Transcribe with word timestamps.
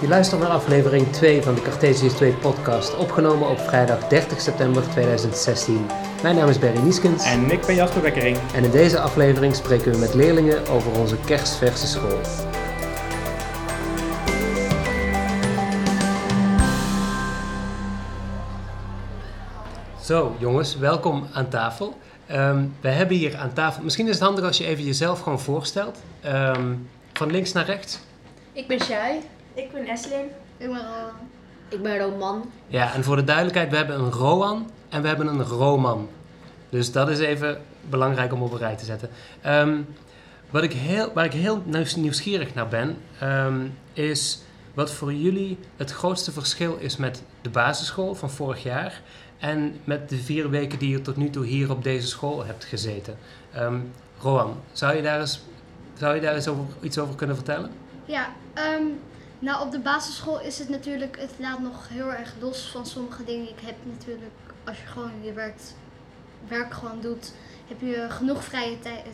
Je 0.00 0.08
luistert 0.08 0.40
naar 0.40 0.50
aflevering 0.50 1.12
2 1.12 1.42
van 1.42 1.54
de 1.54 1.62
Cartesius 1.62 2.12
2 2.12 2.32
podcast, 2.32 2.96
opgenomen 2.96 3.48
op 3.48 3.58
vrijdag 3.58 4.08
30 4.08 4.40
september 4.40 4.82
2016. 4.90 5.86
Mijn 6.22 6.36
naam 6.36 6.48
is 6.48 6.58
Berry 6.58 6.78
Nieskens 6.78 7.24
En 7.24 7.50
ik 7.50 7.66
ben 7.66 7.74
Jasper 7.74 8.02
Bekkering. 8.02 8.38
en 8.54 8.64
in 8.64 8.70
deze 8.70 9.00
aflevering 9.00 9.54
spreken 9.54 9.92
we 9.92 9.98
met 9.98 10.14
leerlingen 10.14 10.68
over 10.68 10.98
onze 10.98 11.16
kerstverse 11.26 11.86
school. 11.86 12.20
Zo, 20.00 20.36
jongens, 20.38 20.76
welkom 20.76 21.26
aan 21.32 21.48
tafel. 21.48 21.98
Ehm, 22.26 22.64
we 22.80 22.88
hebben 22.88 23.16
hier 23.16 23.36
aan 23.36 23.52
tafel. 23.52 23.82
Misschien 23.82 24.06
is 24.08 24.14
het 24.14 24.24
handig 24.24 24.44
als 24.44 24.58
je 24.58 24.66
even 24.66 24.84
jezelf 24.84 25.20
gewoon 25.20 25.40
voorstelt. 25.40 25.98
Ehm, 26.20 26.74
van 27.12 27.30
links 27.30 27.52
naar 27.52 27.66
rechts. 27.66 27.98
Ik 28.52 28.66
ben 28.66 28.80
Shai. 28.80 29.20
Ik 29.58 29.72
ben 29.72 29.86
Eslin. 29.86 30.26
Ik 30.56 30.68
ben 30.68 30.82
Rowan. 30.82 31.12
Ik 31.68 31.82
ben 31.82 31.98
Roman. 31.98 32.50
Ja, 32.66 32.94
en 32.94 33.04
voor 33.04 33.16
de 33.16 33.24
duidelijkheid, 33.24 33.70
we 33.70 33.76
hebben 33.76 34.00
een 34.00 34.12
Roan 34.12 34.70
en 34.88 35.02
we 35.02 35.08
hebben 35.08 35.26
een 35.26 35.42
Roman. 35.42 36.08
Dus 36.68 36.92
dat 36.92 37.08
is 37.08 37.18
even 37.18 37.60
belangrijk 37.88 38.32
om 38.32 38.42
op 38.42 38.52
een 38.52 38.58
rij 38.58 38.76
te 38.76 38.84
zetten. 38.84 39.10
Ehm, 39.40 39.80
wat 40.50 40.62
ik 40.62 40.72
heel, 40.72 41.12
waar 41.12 41.24
ik 41.24 41.32
heel 41.32 41.62
nieuws- 41.64 41.96
nieuwsgierig 41.96 42.54
naar 42.54 42.68
ben, 42.68 42.96
ehm, 43.18 43.66
is 43.92 44.42
wat 44.74 44.92
voor 44.92 45.12
jullie 45.12 45.58
het 45.76 45.90
grootste 45.90 46.32
verschil 46.32 46.76
is 46.76 46.96
met 46.96 47.22
de 47.40 47.50
basisschool 47.50 48.14
van 48.14 48.30
vorig 48.30 48.62
jaar 48.62 49.02
en 49.38 49.76
met 49.84 50.08
de 50.08 50.16
vier 50.16 50.50
weken 50.50 50.78
die 50.78 50.90
je 50.90 51.02
tot 51.02 51.16
nu 51.16 51.30
toe 51.30 51.46
hier 51.46 51.70
op 51.70 51.84
deze 51.84 52.06
school 52.06 52.44
hebt 52.44 52.64
gezeten. 52.64 53.18
Ehm 53.52 53.80
Roan, 54.20 54.56
zou 54.72 54.96
je 54.96 55.02
daar 55.02 55.20
eens, 55.20 55.40
zou 55.94 56.14
je 56.14 56.20
daar 56.20 56.34
eens 56.34 56.48
over, 56.48 56.64
iets 56.80 56.98
over 56.98 57.14
kunnen 57.14 57.36
vertellen? 57.36 57.70
Ja, 58.04 58.28
ehm, 58.54 58.82
nou 59.38 59.66
op 59.66 59.72
de 59.72 59.78
basisschool 59.78 60.40
is 60.40 60.58
het 60.58 60.68
natuurlijk, 60.68 61.18
het 61.20 61.30
laat 61.38 61.60
nog 61.60 61.88
heel 61.88 62.12
erg 62.12 62.34
los 62.40 62.60
van 62.60 62.86
sommige 62.86 63.24
dingen. 63.24 63.48
Ik 63.48 63.60
heb 63.62 63.76
natuurlijk, 63.84 64.32
als 64.64 64.78
je 64.78 64.86
gewoon 64.86 65.12
je 65.22 65.32
werk, 65.32 65.60
werk 66.48 66.74
gewoon 66.74 67.00
doet, 67.00 67.32
heb 67.68 67.80
je 67.80 68.06
genoeg 68.08 68.44
vrije 68.44 68.78
tijd, 68.78 69.04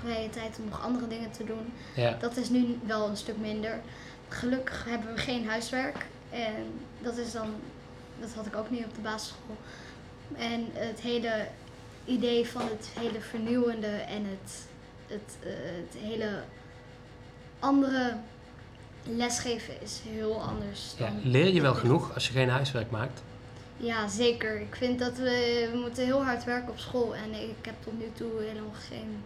vrije 0.00 0.30
tijd 0.30 0.58
om 0.58 0.68
nog 0.68 0.82
andere 0.82 1.08
dingen 1.08 1.30
te 1.30 1.44
doen. 1.44 1.72
Ja. 1.94 2.16
Dat 2.20 2.36
is 2.36 2.48
nu 2.48 2.78
wel 2.86 3.08
een 3.08 3.16
stuk 3.16 3.36
minder. 3.36 3.80
Gelukkig 4.28 4.84
hebben 4.88 5.14
we 5.14 5.20
geen 5.20 5.48
huiswerk 5.48 6.06
en 6.30 6.80
dat 7.00 7.16
is 7.16 7.32
dan, 7.32 7.54
dat 8.20 8.32
had 8.34 8.46
ik 8.46 8.56
ook 8.56 8.70
niet 8.70 8.84
op 8.84 8.94
de 8.94 9.00
basisschool. 9.00 9.56
En 10.36 10.68
het 10.72 11.00
hele 11.00 11.46
idee 12.04 12.48
van 12.48 12.62
het 12.62 12.88
hele 12.98 13.20
vernieuwende 13.20 13.86
en 13.86 14.24
het, 14.24 14.66
het, 15.06 15.36
eh, 15.40 15.50
het 15.52 16.02
hele 16.02 16.42
andere 17.58 18.16
lesgeven 19.02 19.74
is 19.82 20.00
heel 20.08 20.42
anders. 20.42 20.94
Ja, 20.98 21.06
Dan 21.06 21.30
leer 21.30 21.54
je 21.54 21.60
wel 21.60 21.74
genoeg 21.74 22.14
als 22.14 22.26
je 22.26 22.32
geen 22.32 22.48
huiswerk 22.48 22.90
maakt? 22.90 23.22
Ja, 23.76 24.08
zeker. 24.08 24.60
Ik 24.60 24.74
vind 24.76 24.98
dat 24.98 25.16
we, 25.16 25.68
we 25.72 25.78
moeten 25.78 26.04
heel 26.04 26.24
hard 26.24 26.44
werken 26.44 26.70
op 26.70 26.78
school 26.78 27.14
en 27.14 27.32
ik 27.32 27.64
heb 27.64 27.74
tot 27.84 27.98
nu 27.98 28.10
toe 28.14 28.30
helemaal 28.40 28.74
geen. 28.88 29.22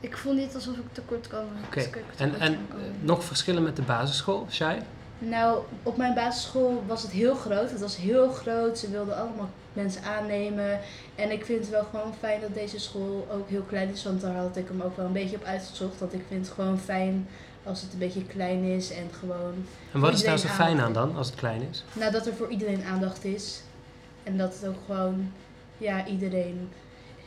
Ik 0.00 0.16
voel 0.16 0.32
niet 0.32 0.54
alsof 0.54 0.76
ik 0.76 0.84
tekort 0.92 1.28
kom. 1.28 1.44
Oké, 1.66 1.90
En, 2.16 2.40
en 2.40 2.52
eh, 2.52 2.76
nog 3.00 3.24
verschillen 3.24 3.62
met 3.62 3.76
de 3.76 3.82
basisschool, 3.82 4.46
Shai? 4.50 4.78
Nou, 5.18 5.62
op 5.82 5.96
mijn 5.96 6.14
basisschool 6.14 6.84
was 6.86 7.02
het 7.02 7.10
heel 7.10 7.34
groot. 7.34 7.70
Het 7.70 7.80
was 7.80 7.96
heel 7.96 8.30
groot. 8.30 8.78
Ze 8.78 8.90
wilden 8.90 9.16
allemaal 9.16 9.50
mensen 9.72 10.02
aannemen. 10.02 10.80
En 11.14 11.30
ik 11.30 11.44
vind 11.44 11.60
het 11.60 11.70
wel 11.70 11.84
gewoon 11.90 12.14
fijn 12.18 12.40
dat 12.40 12.54
deze 12.54 12.80
school 12.80 13.26
ook 13.30 13.48
heel 13.48 13.62
klein 13.62 13.88
is. 13.92 14.04
Want 14.04 14.20
daar 14.20 14.34
had 14.36 14.56
ik 14.56 14.68
hem 14.68 14.80
ook 14.80 14.96
wel 14.96 15.06
een 15.06 15.12
beetje 15.12 15.36
op 15.36 15.44
uitgezocht. 15.44 15.98
Want 15.98 16.12
ik 16.12 16.22
vind 16.28 16.46
het 16.46 16.54
gewoon 16.54 16.78
fijn 16.78 17.28
als 17.64 17.80
het 17.82 17.92
een 17.92 17.98
beetje 17.98 18.24
klein 18.24 18.62
is 18.64 18.90
en 18.92 19.10
gewoon... 19.18 19.66
En 19.92 20.00
wat 20.00 20.12
is 20.12 20.22
daar 20.24 20.38
zo 20.38 20.48
fijn 20.48 20.80
aan 20.80 20.92
dan, 20.92 21.16
als 21.16 21.26
het 21.26 21.36
klein 21.36 21.62
is? 21.70 21.84
Nou, 21.92 22.12
dat 22.12 22.26
er 22.26 22.34
voor 22.34 22.48
iedereen 22.50 22.84
aandacht 22.84 23.24
is. 23.24 23.62
En 24.22 24.36
dat 24.38 24.54
het 24.54 24.66
ook 24.66 24.76
gewoon... 24.86 25.32
Ja, 25.78 26.06
iedereen 26.06 26.68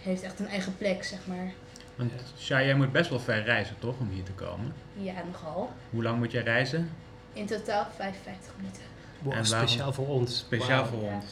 heeft 0.01 0.21
echt 0.21 0.39
een 0.39 0.47
eigen 0.47 0.77
plek, 0.77 1.03
zeg 1.03 1.19
maar. 1.27 1.51
Want 1.95 2.11
Shai, 2.39 2.65
jij 2.65 2.75
moet 2.75 2.91
best 2.91 3.09
wel 3.09 3.19
ver 3.19 3.43
reizen, 3.43 3.75
toch, 3.79 3.95
om 3.99 4.09
hier 4.09 4.23
te 4.23 4.31
komen? 4.31 4.73
Ja, 4.93 5.13
nogal. 5.31 5.69
Hoe 5.89 6.03
lang 6.03 6.17
moet 6.17 6.31
jij 6.31 6.43
reizen? 6.43 6.89
In 7.33 7.45
totaal 7.45 7.87
55 7.95 8.53
minuten. 8.57 8.81
Wow, 9.19 9.33
En 9.33 9.49
waarom- 9.49 9.67
speciaal 9.67 9.93
voor 9.93 10.07
ons. 10.07 10.37
Speciaal 10.37 10.85
voor 10.85 11.01
ons. 11.01 11.25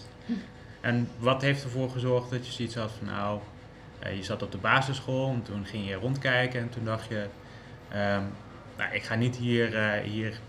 En 0.81 1.09
wat 1.17 1.41
heeft 1.41 1.63
ervoor 1.63 1.89
gezorgd 1.89 2.29
dat 2.29 2.45
je 2.45 2.51
zoiets 2.53 2.75
had 2.75 2.91
van, 2.97 3.07
nou, 3.07 3.39
eh, 3.99 4.15
je 4.15 4.23
zat 4.23 4.41
op 4.43 4.51
de 4.51 4.57
basisschool 4.57 5.29
en 5.29 5.41
toen 5.43 5.65
ging 5.65 5.87
je 5.87 5.93
rondkijken 5.95 6.61
en 6.61 6.69
toen 6.69 6.85
dacht 6.85 7.07
je, 7.07 7.25
ehm, 7.89 8.23
nou, 8.77 8.93
ik 8.93 9.03
ga 9.03 9.15
niet 9.15 9.35
hier, 9.35 9.75
eh, 9.75 10.01
hier 10.03 10.39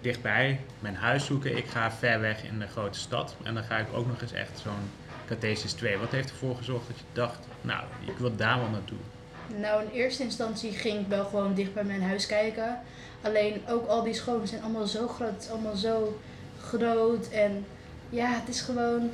dichtbij 0.00 0.60
mijn 0.80 0.94
huis 0.94 1.24
zoeken, 1.24 1.56
ik 1.56 1.66
ga 1.66 1.92
ver 1.92 2.20
weg 2.20 2.44
in 2.44 2.58
de 2.58 2.66
grote 2.66 2.98
stad 2.98 3.36
en 3.42 3.54
dan 3.54 3.62
ga 3.62 3.78
ik 3.78 3.86
ook 3.92 4.06
nog 4.06 4.22
eens 4.22 4.32
echt 4.32 4.58
zo'n 4.58 4.90
Cartesius 5.26 5.72
2. 5.72 5.96
Wat 5.96 6.10
heeft 6.10 6.30
ervoor 6.30 6.56
gezorgd 6.56 6.86
dat 6.86 6.98
je 6.98 7.04
dacht, 7.12 7.38
nou, 7.60 7.84
ik 8.06 8.16
wil 8.18 8.36
daar 8.36 8.58
wel 8.58 8.68
naartoe? 8.68 8.98
Nou, 9.56 9.82
in 9.82 9.90
eerste 9.90 10.22
instantie 10.22 10.72
ging 10.72 11.00
ik 11.00 11.06
wel 11.06 11.24
gewoon 11.24 11.54
dicht 11.54 11.74
bij 11.74 11.84
mijn 11.84 12.02
huis 12.02 12.26
kijken. 12.26 12.80
Alleen 13.22 13.62
ook 13.68 13.86
al 13.86 14.02
die 14.02 14.14
scholen 14.14 14.48
zijn 14.48 14.62
allemaal 14.62 14.86
zo 14.86 15.08
groot. 15.08 15.30
Het 15.30 15.42
is 15.42 15.50
allemaal 15.50 15.76
zo 15.76 16.20
groot. 16.60 17.28
En 17.28 17.64
ja, 18.08 18.32
het 18.32 18.48
is 18.48 18.60
gewoon. 18.60 19.10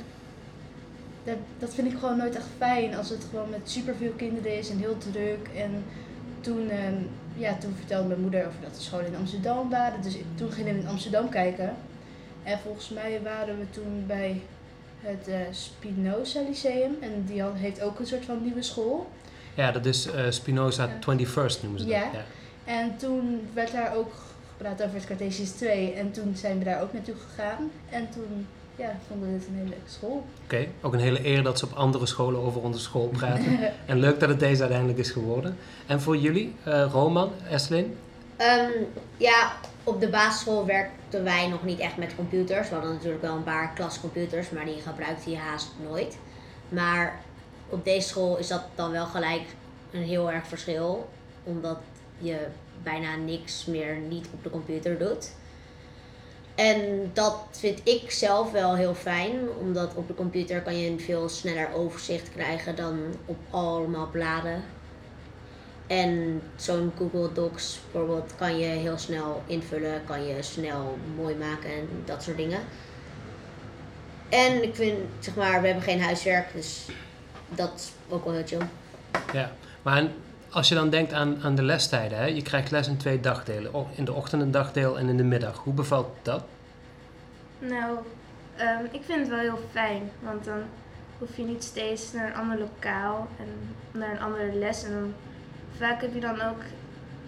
Dat, 1.23 1.37
dat 1.59 1.73
vind 1.73 1.91
ik 1.91 1.99
gewoon 1.99 2.17
nooit 2.17 2.35
echt 2.35 2.45
fijn. 2.57 2.95
Als 2.95 3.09
het 3.09 3.25
gewoon 3.29 3.49
met 3.49 3.69
superveel 3.69 4.11
kinderen 4.11 4.57
is 4.57 4.69
en 4.69 4.77
heel 4.77 4.97
druk. 4.97 5.49
En 5.55 5.83
toen, 6.47 6.69
ehm, 6.69 6.95
ja, 7.35 7.57
toen 7.57 7.73
vertelde 7.75 8.07
mijn 8.07 8.21
moeder 8.21 8.47
over 8.47 8.61
dat 8.61 8.75
de 8.75 8.81
scholen 8.81 9.05
in 9.05 9.15
Amsterdam 9.15 9.69
waren. 9.69 10.01
Dus 10.01 10.15
toen 10.35 10.51
gingen 10.51 10.73
we 10.73 10.79
in 10.79 10.87
Amsterdam 10.87 11.29
kijken. 11.29 11.75
En 12.43 12.59
volgens 12.59 12.89
mij 12.89 13.19
waren 13.23 13.59
we 13.59 13.69
toen 13.69 14.03
bij 14.07 14.41
het 15.01 15.27
eh, 15.27 15.39
Spinoza 15.51 16.41
Lyceum. 16.41 16.95
En 16.99 17.23
die 17.25 17.43
heeft 17.43 17.81
ook 17.81 17.99
een 17.99 18.05
soort 18.05 18.25
van 18.25 18.43
nieuwe 18.43 18.61
school. 18.61 19.09
Ja, 19.53 19.71
dat 19.71 19.85
is 19.85 20.11
eh, 20.11 20.23
Spinoza 20.29 20.83
Ja. 20.83 20.95
21st 20.99 21.61
noemen 21.61 21.79
ze 21.79 21.85
dat. 21.85 21.95
Ja. 21.95 22.09
En 22.65 22.97
toen 22.97 23.47
werd 23.53 23.71
daar 23.71 23.95
ook 23.95 24.13
gepraat 24.51 24.83
over 24.83 24.95
het 24.95 25.05
Cartesius 25.05 25.51
2. 25.51 25.93
En 25.93 26.11
toen 26.11 26.35
zijn 26.35 26.57
we 26.57 26.63
daar 26.63 26.81
ook 26.81 26.93
naartoe 26.93 27.15
gegaan. 27.15 27.71
En 27.89 28.09
toen 28.09 28.47
ja, 28.77 28.95
vonden 29.07 29.31
we 29.31 29.37
dit 29.37 29.47
een 29.47 29.53
hele 29.53 29.69
leuke 29.69 29.89
school. 29.89 30.25
Oké, 30.43 30.67
ook 30.81 30.93
een 30.93 30.99
hele 30.99 31.25
eer 31.25 31.43
dat 31.43 31.59
ze 31.59 31.65
op 31.65 31.73
andere 31.73 32.05
scholen 32.05 32.41
over 32.41 32.61
onze 32.61 32.79
school 32.79 33.07
praten. 33.07 33.59
en 33.85 33.99
leuk 33.99 34.19
dat 34.19 34.29
het 34.29 34.39
deze 34.39 34.61
uiteindelijk 34.61 34.99
is 34.99 35.11
geworden. 35.11 35.57
En 35.85 36.01
voor 36.01 36.17
jullie, 36.17 36.55
eh, 36.63 36.89
Roman, 36.91 37.31
Eslin? 37.49 37.97
Ehm, 38.37 38.71
ja, 39.17 39.51
op 39.83 39.99
de 39.99 40.09
basisschool 40.09 40.65
werkten 40.65 41.23
wij 41.23 41.47
nog 41.47 41.63
niet 41.63 41.79
echt 41.79 41.97
met 41.97 42.15
computers. 42.15 42.69
We 42.69 42.75
hadden 42.75 42.93
natuurlijk 42.93 43.21
wel 43.21 43.35
een 43.35 43.43
paar 43.43 43.73
klascomputers, 43.73 44.49
maar 44.49 44.65
die 44.65 44.81
gebruikte 44.81 45.29
je 45.29 45.37
haast 45.37 45.71
nooit. 45.89 46.17
Maar 46.69 47.21
op 47.69 47.83
deze 47.83 48.07
school 48.07 48.37
is 48.37 48.47
dat 48.47 48.63
dan 48.75 48.91
wel 48.91 49.05
gelijk 49.05 49.43
een 49.91 50.03
heel 50.03 50.31
erg 50.31 50.47
verschil, 50.47 51.09
omdat 51.43 51.77
je 52.17 52.47
bijna 52.83 53.15
niks 53.15 53.65
meer 53.65 53.97
niet 53.97 54.27
op 54.33 54.43
de 54.43 54.49
computer 54.49 54.97
doet. 54.97 55.31
En 56.57 57.09
dat 57.13 57.35
vind 57.51 57.79
ik 57.83 58.11
zelf 58.11 58.51
wel 58.51 58.75
heel 58.75 58.95
fijn, 58.95 59.49
omdat 59.59 59.95
op 59.95 60.07
de 60.07 60.13
computer 60.13 60.61
kan 60.61 60.79
je 60.79 60.89
een 60.89 60.99
veel 60.99 61.29
sneller 61.29 61.73
overzicht 61.73 62.31
krijgen 62.31 62.75
dan 62.75 62.99
op 63.25 63.37
allemaal 63.49 64.07
bladen. 64.11 64.63
En 65.87 66.41
zo'n 66.55 66.91
Google 66.97 67.33
Docs 67.33 67.79
bijvoorbeeld 67.91 68.35
kan 68.35 68.57
je 68.57 68.65
heel 68.65 68.97
snel 68.97 69.41
invullen, 69.45 70.01
kan 70.05 70.25
je 70.25 70.41
snel 70.43 70.97
mooi 71.15 71.35
maken 71.35 71.69
en 71.69 71.87
dat 72.05 72.23
soort 72.23 72.37
dingen. 72.37 72.59
En 74.29 74.63
ik 74.63 74.75
vind, 74.75 74.97
zeg 75.19 75.35
maar, 75.35 75.61
we 75.61 75.67
hebben 75.67 75.83
geen 75.83 76.01
huiswerk, 76.01 76.53
dus 76.53 76.85
dat 77.49 77.71
is 77.75 77.91
ook 78.09 78.25
wel 78.25 78.33
heel 78.33 78.47
chill. 78.47 78.67
Ja, 79.33 79.51
maar 79.81 80.03
als 80.51 80.67
je 80.67 80.75
dan 80.75 80.89
denkt 80.89 81.13
aan, 81.13 81.37
aan 81.43 81.55
de 81.55 81.63
lestijden, 81.63 82.17
hè? 82.17 82.25
je 82.25 82.41
krijgt 82.41 82.71
les 82.71 82.87
in 82.87 82.97
twee 82.97 83.19
dagdelen. 83.19 83.71
In 83.95 84.05
de 84.05 84.13
ochtend 84.13 84.41
een 84.41 84.51
dagdeel 84.51 84.99
en 84.99 85.09
in 85.09 85.17
de 85.17 85.23
middag. 85.23 85.57
Hoe 85.57 85.73
bevalt 85.73 86.09
dat? 86.21 86.43
Nou, 87.59 87.97
ehm, 88.55 88.83
ik 88.91 89.01
vind 89.03 89.19
het 89.19 89.29
wel 89.29 89.39
heel 89.39 89.59
fijn, 89.71 90.11
want 90.19 90.45
dan 90.45 90.61
hoef 91.17 91.37
je 91.37 91.43
niet 91.43 91.63
steeds 91.63 92.13
naar 92.13 92.27
een 92.27 92.35
ander 92.35 92.57
lokaal 92.59 93.27
en 93.39 93.75
naar 93.99 94.11
een 94.11 94.21
andere 94.21 94.53
les. 94.53 94.83
En 94.83 94.91
dan 94.91 95.13
vaak 95.77 96.01
heb 96.01 96.13
je 96.13 96.19
dan 96.19 96.41
ook, 96.41 96.61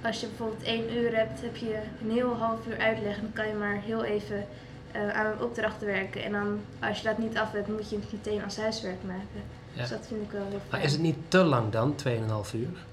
als 0.02 0.20
je 0.20 0.28
bijvoorbeeld 0.28 0.64
één 0.64 0.94
uur 0.94 1.16
hebt, 1.16 1.42
heb 1.42 1.56
je 1.56 1.80
een 2.02 2.12
heel 2.12 2.36
half 2.36 2.68
uur 2.68 2.78
uitleg 2.80 3.16
en 3.16 3.22
dan 3.22 3.34
kan 3.34 3.48
je 3.48 3.54
maar 3.54 3.82
heel 3.82 4.04
even 4.04 4.46
eh, 4.92 5.10
aan 5.10 5.26
een 5.26 5.42
opdracht 5.42 5.82
werken. 5.82 6.24
En 6.24 6.32
dan, 6.32 6.60
als 6.80 6.98
je 6.98 7.04
dat 7.04 7.18
niet 7.18 7.38
af 7.38 7.52
hebt, 7.52 7.68
moet 7.68 7.90
je 7.90 7.96
het 7.96 8.12
meteen 8.12 8.44
als 8.44 8.58
huiswerk 8.58 9.04
maken. 9.04 9.44
Ja. 9.74 9.82
Dus 9.82 9.90
dat 9.90 10.08
vind 10.08 10.22
ik 10.22 10.32
wel 10.32 10.42
heel 10.42 10.60
fijn. 10.60 10.72
Maar 10.72 10.84
is 10.84 10.92
het 10.92 11.02
niet 11.02 11.18
te 11.28 11.44
lang 11.44 11.72
dan, 11.72 11.96
2,5 12.08 12.54
uur? 12.54 12.88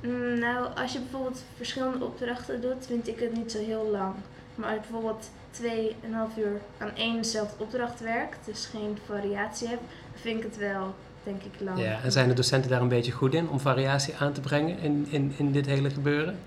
Mm, 0.00 0.38
nou, 0.38 0.68
als 0.76 0.92
je 0.92 0.98
bijvoorbeeld 0.98 1.42
verschillende 1.56 2.04
opdrachten 2.04 2.60
doet, 2.60 2.86
vind 2.86 3.08
ik 3.08 3.18
het 3.18 3.36
niet 3.36 3.52
zo 3.52 3.58
heel 3.58 3.88
lang. 3.90 4.14
Maar 4.54 4.68
als 4.68 4.74
je 4.74 4.92
bijvoorbeeld 4.92 5.30
2,5 5.50 6.38
uur 6.38 6.60
aan 6.78 6.96
éénzelfde 6.96 7.62
opdracht 7.62 8.00
werkt, 8.00 8.38
dus 8.44 8.66
geen 8.66 8.98
variatie 9.06 9.68
hebt, 9.68 9.82
vind 10.14 10.36
ik 10.36 10.42
het 10.42 10.56
wel, 10.56 10.94
denk 11.22 11.42
ik, 11.42 11.60
lang. 11.60 11.78
Ja, 11.78 12.00
en 12.02 12.12
zijn 12.12 12.28
de 12.28 12.34
docenten 12.34 12.70
daar 12.70 12.80
een 12.80 12.88
beetje 12.88 13.12
goed 13.12 13.34
in 13.34 13.48
om 13.48 13.60
variatie 13.60 14.14
aan 14.18 14.32
te 14.32 14.40
brengen 14.40 14.78
in, 14.78 15.06
in, 15.10 15.34
in 15.36 15.52
dit 15.52 15.66
hele 15.66 15.90
gebeuren? 15.90 16.38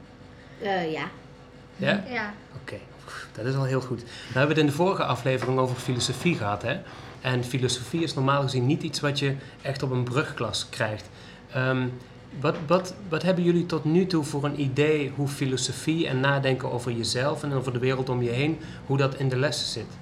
Eh, 0.62 0.92
ja. 0.92 1.08
Ja? 1.76 2.04
Ja, 2.10 2.34
Oké, 2.62 2.78
dat 3.32 3.46
is 3.46 3.56
al 3.56 3.64
heel 3.64 3.82
goed. 3.82 4.04
Nou 4.04 4.12
hebben 4.24 4.42
we 4.42 4.48
het 4.48 4.58
in 4.58 4.66
de 4.66 4.72
vorige 4.72 5.04
aflevering 5.04 5.60
over 5.60 5.76
filosofie 5.76 6.36
gehad, 6.36 6.62
hè? 6.62 6.80
En 7.22 7.44
filosofie 7.44 8.04
is 8.04 8.14
normaal 8.14 8.42
gezien 8.42 8.66
niet 8.66 8.84
iets 8.84 9.00
wat 9.00 9.20
je 9.20 9.36
echt 9.62 9.84
op 9.84 9.92
een 9.92 10.04
brugklas 10.04 10.70
krijgt. 10.70 11.10
Ehm, 11.52 11.88
wat, 12.40 12.56
wat, 12.68 12.94
wat 13.10 13.24
hebben 13.24 13.44
jullie 13.44 13.66
tot 13.66 13.84
nu 13.84 14.06
toe 14.06 14.24
voor 14.24 14.44
een 14.44 14.60
idee 14.60 15.12
hoe 15.16 15.28
filosofie 15.28 16.08
en 16.08 16.20
nadenken 16.20 16.72
over 16.72 16.92
jezelf 16.92 17.44
en 17.44 17.54
over 17.54 17.74
de 17.74 17.80
wereld 17.80 18.10
om 18.10 18.22
je 18.22 18.30
heen, 18.30 18.60
hoe 18.86 18.98
dat 18.98 19.16
in 19.16 19.30
de 19.30 19.38
lessen 19.38 19.68
zit? 19.68 19.98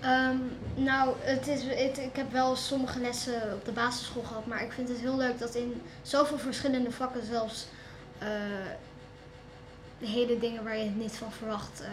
Ehm, 0.00 0.36
nou, 0.74 1.14
het 1.18 1.48
is, 1.48 1.64
ik 1.96 2.16
heb 2.16 2.32
wel 2.32 2.56
sommige 2.56 3.00
lessen 3.00 3.52
op 3.54 3.64
de 3.64 3.72
basisschool 3.72 4.22
gehad, 4.22 4.46
maar 4.46 4.62
ik 4.62 4.72
vind 4.72 4.88
het 4.88 4.98
heel 4.98 5.16
leuk 5.16 5.38
dat 5.38 5.54
in 5.54 5.82
zoveel 6.02 6.38
verschillende 6.38 6.90
vakken 6.90 7.24
zelfs 7.26 7.66
eh, 8.18 8.28
hele 10.08 10.38
dingen 10.38 10.64
waar 10.64 10.76
je 10.76 10.84
het 10.84 10.96
niet 10.96 11.12
van 11.12 11.32
verwacht, 11.32 11.80
eh, 11.80 11.88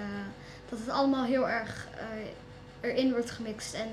dat 0.70 0.80
het 0.80 0.90
allemaal 0.90 1.26
heel 1.26 1.50
erg 1.50 1.88
eh, 1.98 2.90
erin 2.90 3.12
wordt 3.12 3.32
gemixt 3.32 3.74
en 3.74 3.90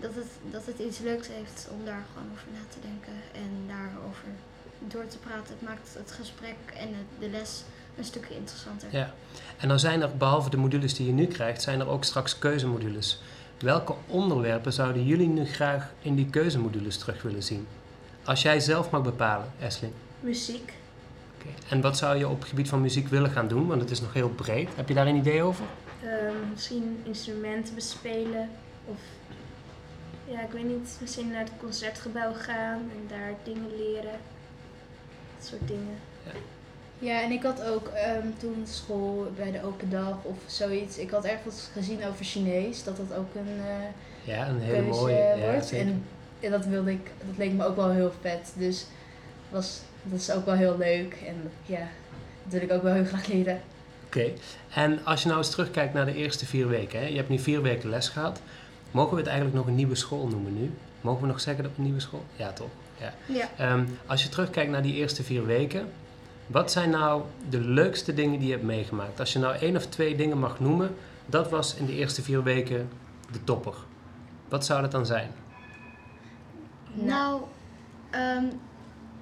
dat, 0.00 0.14
het, 0.14 0.26
dat 0.50 0.66
het 0.66 0.78
iets 0.78 0.98
leuks 0.98 1.28
heeft 1.28 1.68
om 1.72 1.84
daar 1.84 2.04
gewoon 2.12 2.28
over 2.32 2.46
na 2.52 2.58
te 2.68 2.78
denken 2.80 3.12
en 3.32 3.50
daarover 3.68 4.24
door 4.78 5.06
te 5.06 5.18
praten. 5.18 5.54
Het 5.58 5.62
maakt 5.62 5.94
het 5.98 6.12
gesprek 6.12 6.56
en 6.74 6.88
het- 6.88 7.20
de 7.20 7.28
les 7.30 7.62
een 7.98 8.04
stukje 8.04 8.34
interessanter. 8.36 8.88
Ja. 8.92 9.14
En 9.58 9.68
dan 9.68 9.78
zijn 9.78 10.02
er, 10.02 10.16
behalve 10.16 10.50
de 10.50 10.56
modules 10.56 10.94
die 10.94 11.06
je 11.06 11.12
nu 11.12 11.26
krijgt, 11.26 11.62
zijn 11.62 11.80
er 11.80 11.88
ook 11.88 12.04
straks 12.04 12.38
keuzemodules. 12.38 13.20
Welke 13.58 13.94
onderwerpen 14.06 14.72
zouden 14.72 15.04
jullie 15.06 15.28
nu 15.28 15.44
graag 15.46 15.92
in 16.02 16.14
die 16.14 16.26
keuzemodules 16.30 16.96
terug 16.98 17.22
willen 17.22 17.42
zien? 17.42 17.66
Als 18.24 18.42
jij 18.42 18.60
zelf 18.60 18.90
mag 18.90 19.02
bepalen, 19.02 19.46
Eslin. 19.60 19.92
Muziek. 20.20 20.72
Oké. 21.38 21.48
En 21.68 21.80
wat 21.80 21.96
zou 21.98 22.16
je 22.18 22.28
op 22.28 22.38
het 22.40 22.48
gebied 22.48 22.68
van 22.68 22.80
muziek 22.80 23.08
willen 23.08 23.30
gaan 23.30 23.48
doen? 23.48 23.66
Want 23.66 23.80
het 23.80 23.90
is 23.90 24.00
nog 24.00 24.12
heel 24.12 24.28
breed. 24.28 24.68
Heb 24.76 24.88
je 24.88 24.94
daar 24.94 25.06
een 25.06 25.16
idee 25.16 25.42
over? 25.42 25.64
Ehm, 26.04 26.34
misschien 26.52 27.00
instrumenten 27.04 27.74
bespelen. 27.74 28.48
Of 28.84 28.98
ja, 30.24 30.40
ik 30.40 30.50
weet 30.50 30.64
niet, 30.64 30.96
misschien 31.00 31.30
naar 31.30 31.40
het 31.40 31.52
concertgebouw 31.58 32.32
gaan 32.32 32.78
en 32.78 33.06
daar 33.08 33.34
dingen 33.42 33.76
leren. 33.76 34.18
Dat 35.38 35.48
soort 35.48 35.68
dingen. 35.68 35.98
Ja, 36.98 37.22
en 37.22 37.30
ik 37.30 37.42
had 37.42 37.62
ook 37.62 37.88
ehm, 37.88 38.26
toen 38.38 38.64
school 38.66 39.32
bij 39.36 39.50
de 39.50 39.64
open 39.64 39.90
dag 39.90 40.16
of 40.22 40.36
zoiets. 40.46 40.98
Ik 40.98 41.10
had 41.10 41.24
ergens 41.24 41.68
gezien 41.72 42.04
over 42.04 42.24
Chinees, 42.24 42.84
dat 42.84 42.96
dat 42.96 43.16
ook 43.16 43.34
een 43.34 43.60
eh 43.60 44.34
Ja, 44.34 44.48
een 44.48 44.60
hele 44.60 44.82
mooie. 44.82 45.14
Ja, 45.14 45.52
wordt. 45.52 45.72
en 45.72 46.04
en 46.44 46.50
dat 46.50 46.64
wilde 46.66 46.90
ik, 46.90 47.10
dat 47.26 47.36
leek 47.36 47.52
me 47.52 47.64
ook 47.64 47.76
wel 47.76 47.90
heel 47.90 48.12
vet. 48.20 48.52
Dus 48.56 48.86
was, 49.50 49.80
dat 50.02 50.20
is 50.20 50.30
ook 50.30 50.44
wel 50.44 50.54
heel 50.54 50.78
leuk. 50.78 51.16
En 51.26 51.50
ja, 51.62 51.88
dat 52.42 52.52
wil 52.52 52.62
ik 52.62 52.72
ook 52.72 52.82
wel 52.82 52.92
heel 52.92 53.04
graag 53.04 53.26
leren. 53.26 53.60
Oké. 54.06 54.32
En 54.74 55.04
als 55.04 55.22
je 55.22 55.26
nou 55.26 55.40
eens 55.40 55.50
terugkijkt 55.50 55.94
naar 55.94 56.06
de 56.06 56.14
eerste 56.14 56.46
vier 56.46 56.68
weken. 56.68 57.00
Hè? 57.00 57.06
Je 57.06 57.16
hebt 57.16 57.28
nu 57.28 57.38
vier 57.38 57.62
weken 57.62 57.90
les 57.90 58.08
gehad. 58.08 58.40
Mogen 58.94 59.10
we 59.10 59.16
het 59.16 59.26
eigenlijk 59.26 59.56
nog 59.56 59.66
een 59.66 59.74
nieuwe 59.74 59.94
school 59.94 60.26
noemen 60.28 60.60
nu? 60.60 60.70
Mogen 61.00 61.20
we 61.22 61.26
nog 61.26 61.40
zeggen 61.40 61.62
dat 61.62 61.72
we 61.72 61.78
een 61.78 61.84
nieuwe 61.84 62.00
school? 62.00 62.24
Ja, 62.36 62.52
toch? 62.52 62.68
Ja. 63.00 63.14
Ja. 63.26 63.48
Ehm, 63.56 63.84
als 64.06 64.22
je 64.22 64.28
terugkijkt 64.28 64.70
naar 64.70 64.82
die 64.82 64.94
eerste 64.94 65.22
vier 65.22 65.46
weken, 65.46 65.92
wat 66.46 66.70
zijn 66.72 66.90
nou 66.90 67.22
de 67.48 67.60
leukste 67.60 68.14
dingen 68.14 68.38
die 68.38 68.46
je 68.48 68.52
hebt 68.54 68.64
meegemaakt? 68.66 69.20
Als 69.20 69.32
je 69.32 69.38
nou 69.38 69.56
één 69.56 69.76
of 69.76 69.86
twee 69.86 70.16
dingen 70.16 70.38
mag 70.38 70.60
noemen, 70.60 70.94
dat 71.26 71.50
was 71.50 71.74
in 71.74 71.86
de 71.86 71.92
eerste 71.92 72.22
vier 72.22 72.42
weken 72.42 72.88
de 73.32 73.44
topper. 73.44 73.74
Wat 74.48 74.64
zou 74.64 74.80
dat 74.82 74.90
dan 74.90 75.06
zijn? 75.06 75.30
Nou, 76.92 77.42
ehm, 78.10 78.44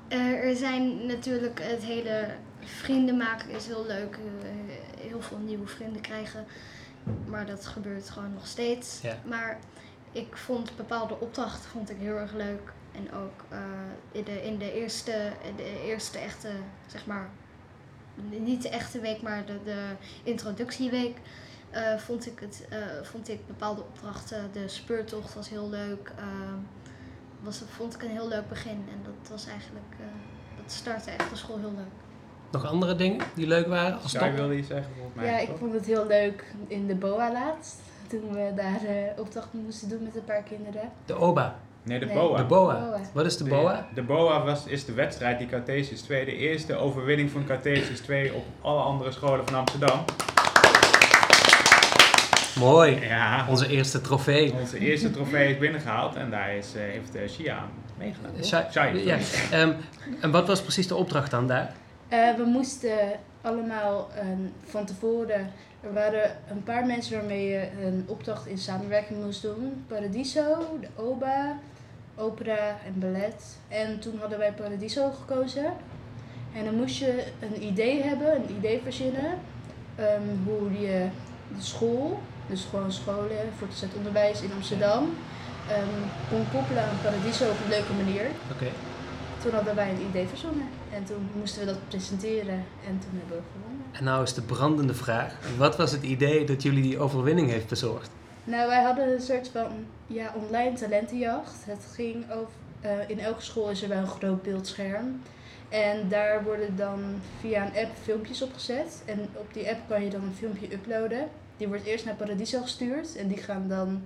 er, 0.09 0.45
er 0.45 0.57
zijn 0.57 1.07
natuurlijk 1.07 1.61
het 1.63 1.85
hele 1.85 2.29
vrienden 2.65 3.17
maken 3.17 3.51
is 3.51 3.67
heel 3.67 3.85
leuk. 3.87 4.19
eh, 4.43 4.49
heel 5.09 5.23
veel 5.23 5.39
nieuwe 5.39 5.67
vrienden 5.67 6.03
krijgen. 6.03 6.45
Maar 7.27 7.47
dat 7.47 7.67
gebeurt 7.67 8.11
gewoon 8.11 8.33
nog 8.33 8.47
steeds. 8.47 9.01
Ja. 9.01 9.17
Maar 9.25 9.59
ik 10.13 10.37
vond 10.37 10.77
bepaalde 10.77 11.21
opdrachten 11.21 11.71
vond 11.71 11.91
ik 11.91 11.97
heel 11.99 12.17
erg 12.17 12.33
leuk. 12.33 12.73
En 12.93 13.13
ook 13.13 13.45
eh, 13.49 13.59
in, 14.13 14.25
de, 14.25 14.43
in 14.43 14.59
de, 14.59 14.73
eerste, 14.73 15.33
de 15.57 15.83
eerste 15.85 16.19
echte, 16.19 16.51
zeg 16.87 17.07
maar, 17.07 17.29
niet 18.31 18.63
de 18.63 18.69
echte 18.69 19.01
week, 19.01 19.23
maar 19.23 19.47
de, 19.47 19.59
de 19.65 19.91
introductieweek. 20.23 21.19
eh, 21.71 21.97
vond, 21.99 22.27
ik 22.27 22.41
het, 22.41 22.67
eh, 22.71 22.79
vond 23.03 23.29
ik 23.29 23.47
bepaalde 23.47 23.81
opdrachten. 23.81 24.53
De 24.53 24.69
speurtocht 24.69 25.35
was 25.35 25.49
heel 25.49 25.69
leuk. 25.69 26.13
ehm, 26.17 26.59
was, 27.41 27.63
vond 27.69 27.95
ik 27.95 28.03
een 28.03 28.11
heel 28.11 28.29
leuk 28.29 28.49
begin. 28.49 28.87
En 28.91 29.01
dat 29.03 29.29
was 29.31 29.47
eigenlijk, 29.47 29.95
dat 30.57 30.73
startte 30.73 31.11
echt 31.11 31.31
de 31.31 31.37
school 31.37 31.59
heel 31.59 31.75
leuk. 31.77 31.93
Nog 32.53 32.67
andere 32.67 32.95
dingen 32.97 33.21
die 33.35 33.47
leuk 33.47 33.67
waren 33.67 33.99
als 34.03 34.13
Jij 34.13 34.29
top? 34.29 34.37
wilde 34.37 34.57
iets 34.57 34.69
zeggen 34.69 34.91
volgens 34.95 35.17
mij. 35.17 35.27
Ja, 35.27 35.39
ik 35.39 35.49
toch? 35.49 35.59
vond 35.59 35.73
het 35.73 35.87
heel 35.87 36.07
leuk 36.07 36.45
in 36.69 36.87
de 36.87 36.95
BOA 36.95 37.33
laatst. 37.33 37.77
Toen 38.09 38.33
we 38.33 38.53
daar 38.57 38.81
eh 38.89 39.19
opdrachten 39.21 39.63
moesten 39.65 39.89
doen 39.89 40.03
met 40.03 40.17
een 40.17 40.25
paar 40.25 40.43
kinderen. 40.43 40.91
De 41.07 41.19
OBA. 41.19 41.55
Nee, 41.83 41.99
de 41.99 42.05
Nee. 42.07 42.15
BOA. 42.15 42.37
De 42.37 42.45
BOA. 42.45 42.75
BOA. 42.81 43.01
Wat 43.13 43.27
is 43.27 43.37
de 43.37 43.45
BOA? 43.45 43.87
De 43.95 44.03
BOA 44.03 44.45
was, 44.45 44.67
is 44.67 44.85
de 44.85 44.93
wedstrijd 44.93 45.39
die 45.39 45.47
Cartesius 45.49 46.01
2, 46.01 46.25
de 46.25 46.37
eerste 46.37 46.75
overwinning 46.77 47.31
van 47.31 47.45
Cartesius 47.45 48.01
2 48.01 48.33
op 48.35 48.45
alle 48.61 48.81
andere 48.81 49.11
scholen 49.13 49.45
van 49.47 49.55
Amsterdam. 49.55 50.05
Mooi. 52.59 53.01
Ja, 53.01 53.47
Onze 53.49 53.69
eerste 53.69 54.01
trofee. 54.01 54.53
onze 54.61 54.79
eerste 54.79 55.11
trofee 55.11 55.51
is 55.53 55.59
binnengehaald 55.59 56.15
en 56.15 56.31
daar 56.31 56.55
is, 56.57 56.75
eh, 56.75 56.81
heeft 56.83 57.17
uh, 57.17 57.29
Shia 57.29 57.57
aan 57.57 57.71
meegedaan. 57.99 58.71
Shai, 58.73 59.05
ja. 59.07 59.19
Ehm, 59.51 59.73
en 60.21 60.31
wat 60.31 60.47
was 60.47 60.63
precies 60.63 60.87
de 60.89 60.95
opdracht 60.95 61.31
dan 61.31 61.47
daar? 61.47 61.73
Eh, 62.13 62.35
we 62.37 62.45
moesten 62.45 62.99
allemaal 63.41 64.09
een- 64.21 64.53
van 64.65 64.85
tevoren. 64.85 65.51
Er 65.81 65.93
waren 65.93 66.31
een 66.51 66.63
paar 66.63 66.87
mensen 66.87 67.19
waarmee 67.19 67.49
je 67.49 67.69
een 67.85 68.05
opdracht 68.07 68.47
in 68.47 68.59
samenwerking 68.59 69.25
moest 69.25 69.43
doen: 69.43 69.85
Paradiso, 69.87 70.43
de 70.81 70.89
OBA, 71.03 71.59
opera 72.17 72.77
en 72.87 72.95
ballet. 72.99 73.57
En 73.69 73.99
toen 74.01 74.19
hadden 74.21 74.39
wij 74.39 74.53
Paradiso 74.53 75.11
gekozen. 75.11 75.65
En 76.57 76.65
dan 76.65 76.75
moest 76.75 76.97
je 76.97 77.25
een 77.41 77.63
idee 77.65 78.03
hebben, 78.03 78.35
een 78.37 78.57
idee 78.57 78.81
verzinnen. 78.83 79.39
ehm, 79.97 80.23
hoe 80.45 80.81
je 80.81 81.07
de 81.57 81.63
school, 81.63 82.21
dus 82.47 82.65
gewoon 82.71 82.93
scholen, 82.93 83.39
voortgezet 83.59 83.95
onderwijs 83.97 84.43
in 84.43 84.51
Amsterdam, 84.55 85.15
ehm, 85.69 86.01
kon 86.31 86.45
koppelen 86.53 86.83
aan 86.83 86.99
Paradiso 87.03 87.45
op 87.45 87.57
een 87.65 87.69
leuke 87.69 87.93
manier. 87.93 88.27
Oké. 88.55 88.67
Toen 89.43 89.53
hadden 89.53 89.75
wij 89.75 89.91
een 89.91 90.07
idee 90.09 90.27
verzonnen 90.27 90.67
en 90.93 91.05
toen 91.05 91.29
moesten 91.39 91.61
we 91.61 91.67
dat 91.67 91.89
presenteren 91.89 92.65
en 92.87 92.99
toen 92.99 93.11
hebben 93.19 93.37
we 93.37 93.43
gewonnen. 93.53 93.87
En 93.93 94.05
nou 94.05 94.23
is 94.23 94.35
de 94.35 94.43
brandende 94.43 94.95
vraag. 94.95 95.35
Wat 95.59 95.77
was 95.77 95.93
het 95.93 96.03
idee 96.03 96.45
dat 96.45 96.63
jullie 96.63 96.83
die 96.83 96.99
overwinning 96.99 97.51
heeft 97.51 97.69
bezorgd? 97.69 98.11
Nou, 98.45 98.69
wij 98.69 98.83
hadden 98.83 99.13
een 99.13 99.21
soort 99.21 99.49
van 99.49 99.71
ja, 100.07 100.35
online 100.37 100.73
talentenjacht. 100.73 101.55
Het 101.65 101.85
ging 101.95 102.31
over, 102.31 102.53
eh, 102.81 103.09
in 103.11 103.19
elke 103.19 103.43
school 103.43 103.71
is 103.71 103.83
er 103.83 103.89
wel 103.89 103.99
een 103.99 104.07
groot 104.07 104.43
beeldscherm. 104.43 105.23
En 105.69 106.09
daar 106.09 106.45
worden 106.45 106.77
dan 106.77 107.01
via 107.41 107.67
een 107.67 107.85
app 107.85 107.91
filmpjes 108.03 108.43
opgezet. 108.43 109.03
En 109.05 109.29
op 109.33 109.55
die 109.55 109.69
app 109.69 109.81
kan 109.89 110.05
je 110.05 110.11
dan 110.11 110.23
een 110.23 110.35
filmpje 110.35 110.73
uploaden. 110.73 111.29
Die 111.57 111.69
wordt 111.69 111.85
eerst 111.85 112.05
naar 112.05 112.15
Paradiso 112.15 112.61
gestuurd. 112.61 113.17
En 113.17 113.29
die 113.29 113.37
gaan 113.37 113.69
dan 113.69 114.03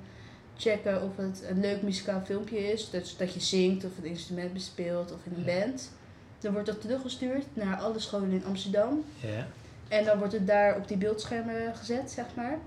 checken 0.57 1.03
of 1.03 1.17
het 1.17 1.43
een 1.49 1.61
leuk 1.61 1.83
muzikaal 1.83 2.21
filmpje 2.25 2.73
is. 2.73 2.91
Dus 2.91 3.17
dat 3.17 3.35
je 3.35 3.41
zingt 3.41 3.85
of 3.85 3.91
een 3.99 4.09
instrument 4.09 4.53
bespeelt 4.53 5.13
of 5.13 5.19
in 5.25 5.33
een 5.37 5.53
Ja. 5.55 5.61
band. 5.65 5.91
Dan 6.41 6.53
wordt 6.53 6.67
dat 6.69 6.81
teruggestuurd 6.81 7.45
naar 7.53 7.77
alle 7.77 7.99
scholen 7.99 8.31
in 8.31 8.45
Amsterdam. 8.45 9.05
Ja. 9.21 9.47
En 9.89 10.05
dan 10.05 10.19
wordt 10.19 10.33
het 10.33 10.47
daar 10.47 10.77
op 10.77 10.89
die 10.89 10.97
beeldschermen 10.97 11.75
gezet, 11.77 12.11
zeg 12.11 12.25
maar. 12.35 12.59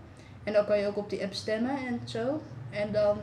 En 0.44 0.54
dan 0.54 0.66
kan 0.66 0.80
je 0.80 0.88
ook 0.88 0.98
op 0.98 1.10
die 1.10 1.24
app 1.24 1.34
stemmen 1.34 1.76
en 1.88 2.00
zo. 2.06 2.42
En 2.70 2.92
dan, 2.92 3.18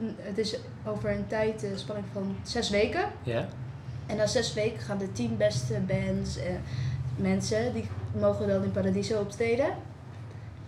mm, 0.00 0.14
het 0.18 0.38
is 0.38 0.56
over 0.86 1.10
een 1.10 1.26
tijd, 1.26 1.62
een 1.62 1.78
spanning 1.78 2.06
van 2.12 2.36
zes 2.42 2.70
weken. 2.70 3.08
Ja. 3.22 3.48
En 4.06 4.16
na 4.16 4.26
zes 4.26 4.54
weken 4.54 4.80
gaan 4.80 4.98
de 4.98 5.12
tien 5.12 5.36
beste 5.36 5.74
bands 5.86 6.36
en 6.36 6.62
mensen, 7.16 7.72
die 7.72 7.88
mogen 8.18 8.48
dan 8.48 8.62
in 8.62 8.70
Paradiso 8.72 9.20
optreden. 9.20 9.74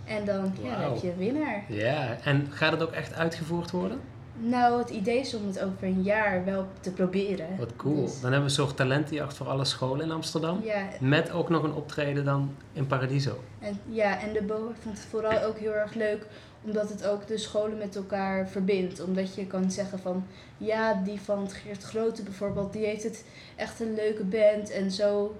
En 0.04 0.24
dan, 0.24 0.52
ja, 0.62 0.70
dan 0.80 0.92
heb 0.92 1.02
je 1.02 1.10
een 1.10 1.16
winnaar. 1.16 1.64
Ja. 1.68 2.16
En 2.24 2.46
gaat 2.50 2.72
het 2.72 2.82
ook 2.82 2.92
echt 2.92 3.14
uitgevoerd 3.14 3.70
worden? 3.70 4.00
Nou, 4.36 4.78
het 4.78 4.90
idee 4.90 5.18
is 5.18 5.34
om 5.34 5.46
het 5.46 5.60
over 5.62 5.82
een 5.82 6.02
jaar 6.02 6.44
wel 6.44 6.66
te 6.80 6.90
proberen. 6.92 7.46
Wat 7.58 7.76
cool. 7.76 8.04
Dus, 8.04 8.12
Dan 8.12 8.20
hebben 8.32 8.38
we 8.38 8.44
een 8.44 8.64
soort 8.64 8.76
talentenjacht 8.76 9.36
voor 9.36 9.48
alle 9.48 9.64
scholen 9.64 10.04
in 10.04 10.10
Amsterdam. 10.10 10.60
ja, 10.64 10.88
Met 11.00 11.30
ook 11.30 11.48
nog 11.48 11.62
een 11.62 11.72
optreden 11.72 12.24
dan 12.24 12.54
in 12.72 12.86
Paradiso. 12.86 13.38
En, 13.60 13.80
ja, 13.88 14.20
en 14.20 14.32
de 14.32 14.42
BOA 14.42 14.70
vond 14.80 14.98
het 14.98 15.06
vooral 15.10 15.42
ook 15.42 15.58
heel 15.58 15.74
erg 15.74 15.94
leuk, 15.94 16.26
omdat 16.64 16.88
het 16.88 17.06
ook 17.06 17.26
de 17.26 17.38
scholen 17.38 17.78
met 17.78 17.96
elkaar 17.96 18.48
verbindt. 18.48 19.00
Omdat 19.04 19.34
je 19.34 19.46
kan 19.46 19.70
zeggen 19.70 19.98
van, 19.98 20.26
ja, 20.58 21.00
die 21.04 21.20
van 21.20 21.50
Geert 21.50 21.82
Grote 21.82 22.22
bijvoorbeeld, 22.22 22.72
die 22.72 22.84
heeft 22.84 23.02
het 23.02 23.24
echt 23.56 23.80
een 23.80 23.94
leuke 23.94 24.24
band. 24.24 24.70
En 24.70 24.90
zo 24.90 25.36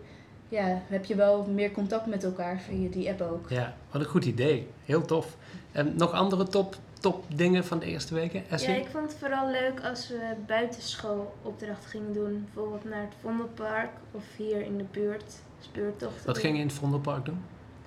ja, 0.55 0.83
heb 0.87 1.05
je 1.05 1.15
wel 1.15 1.45
meer 1.45 1.71
contact 1.71 2.07
met 2.07 2.25
elkaar 2.25 2.61
via 2.61 2.91
die 2.91 3.11
app 3.11 3.21
ook. 3.21 3.49
Ja, 3.49 3.75
wat 3.91 4.03
een 4.03 4.09
goed 4.09 4.25
idee. 4.25 4.69
Heel 4.85 5.05
tof. 5.05 5.37
En 5.73 5.97
nog 5.97 6.13
andere 6.13 6.49
top, 6.49 6.77
top 7.01 7.25
dingen 7.35 7.65
van 7.65 7.79
de 7.79 7.87
eerste 7.87 8.15
weken? 8.15 8.43
Ja, 8.51 8.75
ik 8.75 8.87
vond 8.87 9.09
het 9.09 9.19
vooral 9.19 9.51
leuk 9.51 9.81
als 9.85 10.09
we 10.09 10.35
buitenschoolopdrachten 10.47 11.91
gingen 11.91 12.13
doen. 12.13 12.49
Bijvoorbeeld 12.53 12.85
naar 12.85 13.01
het 13.01 13.15
Vondelpark 13.21 13.91
of 14.11 14.25
hier 14.37 14.61
in 14.61 14.79
de 14.79 14.85
buurt. 14.91 15.35
Speurtocht. 15.61 16.25
Wat 16.25 16.39
ging 16.39 16.55
je 16.55 16.61
in 16.61 16.67
het 16.67 16.77
Vondelpark 16.77 17.25
doen? 17.25 17.45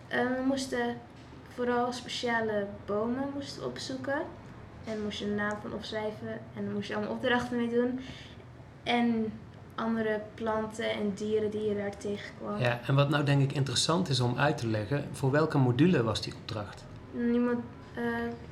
Eh, 0.07 0.19
we 0.19 0.43
moesten 0.47 0.97
vooral 1.47 1.91
speciale 1.91 2.67
bomen 2.85 3.29
moesten 3.33 3.65
opzoeken. 3.65 4.21
En 4.85 5.03
moest 5.03 5.19
je 5.19 5.25
de 5.25 5.31
naam 5.31 5.57
van 5.61 5.73
opschrijven. 5.73 6.39
En 6.55 6.65
daar 6.65 6.73
moest 6.73 6.87
je 6.87 6.95
allemaal 6.95 7.13
opdrachten 7.13 7.57
mee 7.57 7.69
doen. 7.69 7.99
En 8.83 9.31
andere 9.77 10.21
planten 10.33 10.91
en 10.91 11.13
dieren 11.15 11.51
die 11.51 11.61
je 11.61 11.75
daar 11.75 11.97
tegenkwam. 11.97 12.59
Ja, 12.59 12.79
en 12.87 12.95
wat 12.95 13.09
nou 13.09 13.23
denk 13.23 13.41
ik 13.41 13.51
interessant 13.51 14.09
is 14.09 14.19
om 14.19 14.37
uit 14.37 14.57
te 14.57 14.67
leggen, 14.67 15.05
voor 15.11 15.31
welke 15.31 15.57
module 15.57 16.03
was 16.03 16.21
die 16.21 16.33
opdracht? 16.33 16.83
Niemand, 17.11 17.59
eh, 17.95 18.03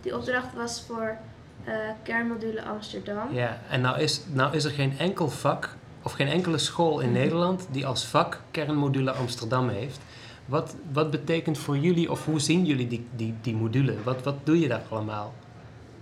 die 0.02 0.16
opdracht 0.16 0.54
was 0.54 0.84
voor 0.88 1.18
eh, 1.64 1.74
kernmodule 2.04 2.64
Amsterdam. 2.64 3.34
Ja, 3.34 3.60
en 3.70 3.82
nou 3.82 4.00
is, 4.00 4.22
nou 4.34 4.56
is 4.56 4.64
er 4.64 4.72
geen 4.72 4.98
enkel 4.98 5.30
vak 5.30 5.76
of 6.04 6.12
geen 6.12 6.28
enkele 6.28 6.58
school 6.58 7.00
in 7.00 7.12
Nederland 7.12 7.68
die 7.72 7.86
als 7.86 8.06
vak 8.06 8.42
kernmodule 8.52 9.12
Amsterdam 9.12 9.70
heeft. 9.70 10.00
Wat, 10.46 10.76
wat 10.92 11.12
betekent 11.12 11.58
voor 11.58 11.78
jullie, 11.78 12.12
of 12.12 12.26
hoe 12.26 12.40
zien 12.40 12.66
jullie 12.66 12.88
die, 12.88 13.08
die, 13.16 13.34
die 13.42 13.56
module? 13.56 13.94
Wat, 14.04 14.24
wat 14.24 14.36
doe 14.44 14.60
je 14.60 14.68
daar 14.68 14.84
allemaal? 14.90 15.34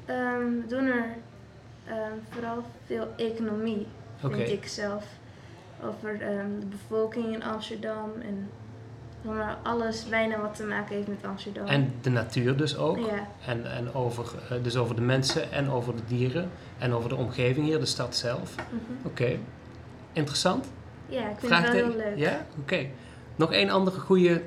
Ehm, 0.05 0.45
we 0.45 0.63
doen 0.67 0.85
er 0.85 1.05
ehm, 1.85 2.17
vooral 2.29 2.63
veel 2.85 3.07
economie, 3.17 3.87
Oké. 4.23 4.35
vind 4.35 4.49
ik 4.49 4.67
zelf. 4.67 5.05
Over 5.83 6.21
ehm, 6.21 6.59
de 6.59 6.65
bevolking 6.65 7.33
in 7.33 7.43
Amsterdam 7.43 8.11
en 8.21 8.49
maar, 9.21 9.57
alles 9.63 10.09
bijna 10.09 10.41
wat 10.41 10.55
te 10.55 10.63
maken 10.63 10.95
heeft 10.95 11.07
met 11.07 11.25
Amsterdam. 11.25 11.65
En 11.65 11.93
de 12.01 12.09
natuur 12.09 12.57
dus 12.57 12.77
ook. 12.77 12.97
ja, 12.97 13.27
En, 13.45 13.71
en 13.75 13.93
over, 13.93 14.25
eh, 14.49 14.63
dus 14.63 14.75
over 14.77 14.95
de 14.95 15.01
mensen 15.01 15.51
en 15.51 15.69
over 15.69 15.95
de 15.95 16.01
dieren 16.07 16.49
en 16.77 16.93
over 16.93 17.09
de 17.09 17.15
omgeving 17.15 17.65
hier, 17.65 17.79
de 17.79 17.85
stad 17.85 18.15
zelf. 18.15 18.55
mhm. 18.55 19.07
Oké, 19.07 19.37
interessant. 20.13 20.65
ja, 21.05 21.29
ik 21.29 21.35
vind 21.39 21.51
het 21.53 21.61
wel 21.63 21.71
heel 21.71 21.95
leuk. 21.95 22.17
Ja, 22.17 22.45
oké. 22.59 22.85
Nog 23.35 23.51
één 23.51 23.69
andere 23.69 23.99
goede 23.99 24.41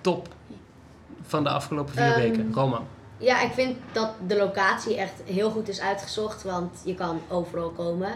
top 0.00 0.28
van 1.22 1.42
de 1.44 1.50
afgelopen 1.50 1.94
vier 1.94 2.04
Ehm, 2.04 2.20
weken. 2.20 2.52
Roman. 2.54 2.86
Ja, 3.18 3.40
ik 3.42 3.52
vind 3.52 3.76
dat 3.92 4.10
de 4.26 4.36
locatie 4.36 4.96
echt 4.96 5.22
heel 5.24 5.50
goed 5.50 5.68
is 5.68 5.80
uitgezocht, 5.80 6.42
want 6.42 6.80
je 6.84 6.94
kan 6.94 7.20
overal 7.28 7.70
komen. 7.70 8.12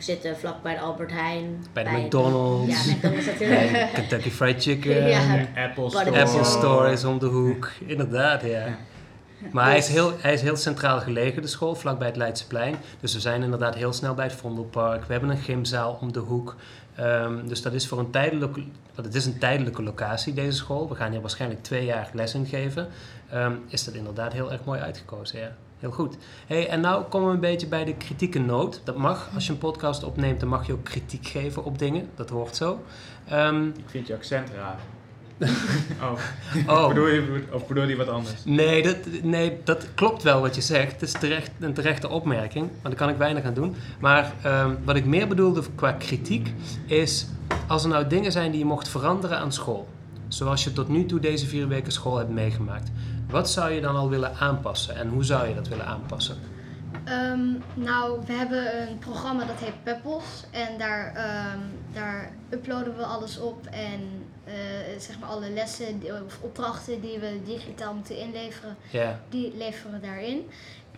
We 0.00 0.06
zitten 0.06 0.36
vlak 0.38 0.62
bij 0.62 0.74
de 0.74 0.80
Albert 0.80 1.10
Heijn. 1.10 1.64
Bij 1.72 1.84
de 1.84 1.90
McDonald's. 1.90 2.84
Ja, 2.86 2.94
McDonald's 2.94 3.26
natuurlijk. 3.26 3.72
Bij 3.72 3.90
Kentucky 3.94 4.30
Fried 4.30 4.62
Chicken. 4.62 5.06
Ja. 5.08 5.46
Apple 5.56 5.90
Store. 5.90 6.20
Apple 6.22 6.44
Store 6.44 6.92
is 6.92 7.04
om 7.04 7.18
de 7.18 7.26
hoek. 7.26 7.70
Inderdaad, 7.86 8.42
ja. 8.42 8.48
Ja. 8.48 8.76
Maar 9.52 9.64
hij 9.64 9.76
is, 9.76 9.88
heel, 9.88 10.12
hij 10.18 10.32
is 10.32 10.42
heel 10.42 10.56
centraal 10.56 11.00
gelegen, 11.00 11.42
de 11.42 11.48
school, 11.48 11.74
vlakbij 11.74 12.06
het 12.06 12.16
Leidseplein. 12.16 12.76
Dus 13.00 13.14
we 13.14 13.20
zijn 13.20 13.42
inderdaad 13.42 13.74
heel 13.74 13.92
snel 13.92 14.14
bij 14.14 14.24
het 14.24 14.34
Vondelpark. 14.34 15.04
We 15.04 15.12
hebben 15.12 15.30
een 15.30 15.38
gymzaal 15.38 15.98
om 16.00 16.12
de 16.12 16.18
hoek. 16.18 16.56
Ehm, 16.94 17.46
dus 17.46 17.62
dat 17.62 17.72
is 17.72 17.88
voor 17.88 17.98
een 17.98 18.10
tijdelijke, 18.10 18.60
want 18.94 19.06
het 19.06 19.14
is 19.14 19.26
een 19.26 19.38
tijdelijke 19.38 19.82
locatie, 19.82 20.34
deze 20.34 20.56
school. 20.56 20.88
We 20.88 20.94
gaan 20.94 21.10
hier 21.10 21.20
waarschijnlijk 21.20 21.62
twee 21.62 21.84
jaar 21.84 22.10
les 22.12 22.34
in 22.34 22.46
geven. 22.46 22.88
Ehm, 23.30 23.52
is 23.68 23.84
dat 23.84 23.94
inderdaad 23.94 24.32
heel 24.32 24.52
erg 24.52 24.64
mooi 24.64 24.80
uitgekozen, 24.80 25.40
ja. 25.40 25.52
Heel 25.80 25.90
goed. 25.90 26.16
Hey, 26.46 26.68
en 26.68 26.80
nou 26.80 27.04
komen 27.04 27.28
we 27.28 27.34
een 27.34 27.40
beetje 27.40 27.66
bij 27.66 27.84
de 27.84 27.94
kritieke 27.94 28.38
noot. 28.38 28.80
Dat 28.84 28.96
mag. 28.96 29.30
Als 29.34 29.46
je 29.46 29.52
een 29.52 29.58
podcast 29.58 30.04
opneemt, 30.04 30.40
dan 30.40 30.48
mag 30.48 30.66
je 30.66 30.72
ook 30.72 30.84
kritiek 30.84 31.26
geven 31.26 31.64
op 31.64 31.78
dingen. 31.78 32.08
Dat 32.14 32.30
hoort 32.30 32.56
zo. 32.56 32.84
Ehm, 33.28 33.66
Ik 33.66 33.84
vind 33.86 34.06
je 34.06 34.14
accent 34.14 34.50
raar. 34.56 34.78
oh. 36.02 36.12
oh, 36.66 36.88
Bedoel 36.88 37.06
je, 37.06 37.42
of 37.52 37.66
bedoel 37.66 37.88
je 37.88 37.96
wat 37.96 38.08
anders? 38.08 38.44
Nee 38.44 38.82
dat, 38.82 38.96
nee, 39.22 39.58
dat 39.64 39.86
klopt 39.94 40.22
wel 40.22 40.40
wat 40.40 40.54
je 40.54 40.60
zegt. 40.60 40.92
Het 40.92 41.02
is 41.02 41.12
terecht, 41.12 41.50
een 41.60 41.74
terechte 41.74 42.08
opmerking, 42.08 42.66
maar 42.70 42.90
daar 42.90 43.00
kan 43.00 43.08
ik 43.08 43.16
weinig 43.16 43.44
aan 43.44 43.54
doen. 43.54 43.74
Maar 44.00 44.32
ehm, 44.42 44.74
wat 44.84 44.96
ik 44.96 45.04
meer 45.04 45.28
bedoelde 45.28 45.62
qua 45.74 45.92
kritiek 45.92 46.52
is... 46.86 47.26
als 47.66 47.82
er 47.82 47.88
nou 47.88 48.06
dingen 48.06 48.32
zijn 48.32 48.50
die 48.50 48.60
je 48.60 48.66
mocht 48.66 48.88
veranderen 48.88 49.38
aan 49.38 49.52
school... 49.52 49.88
zoals 50.28 50.64
je 50.64 50.72
tot 50.72 50.88
nu 50.88 51.06
toe 51.06 51.20
deze 51.20 51.46
vier 51.46 51.68
weken 51.68 51.92
school 51.92 52.16
hebt 52.16 52.30
meegemaakt... 52.30 52.90
wat 53.30 53.50
zou 53.50 53.70
je 53.70 53.80
dan 53.80 53.96
al 53.96 54.08
willen 54.08 54.36
aanpassen 54.36 54.96
en 54.96 55.08
hoe 55.08 55.24
zou 55.24 55.48
je 55.48 55.54
dat 55.54 55.68
willen 55.68 55.86
aanpassen? 55.86 56.36
Ehm, 57.04 57.48
nou, 57.74 58.20
we 58.26 58.32
hebben 58.32 58.88
een 58.88 58.98
programma 58.98 59.44
dat 59.44 59.58
heet 59.58 59.82
Peppels. 59.82 60.44
En 60.50 60.78
daar, 60.78 61.14
ehm, 61.14 61.58
daar 61.92 62.32
uploaden 62.50 62.96
we 62.96 63.04
alles 63.04 63.38
op. 63.38 63.66
En 63.66 64.00
eh, 64.44 64.54
zeg 64.98 65.18
maar 65.18 65.28
alle 65.28 65.50
lessen 65.50 66.00
of 66.26 66.38
opdrachten 66.40 67.00
die 67.00 67.18
we 67.18 67.40
digitaal 67.44 67.94
moeten 67.94 68.16
inleveren, 68.18 68.76
die 69.28 69.56
leveren 69.56 69.92
we 69.92 70.06
daarin. 70.06 70.48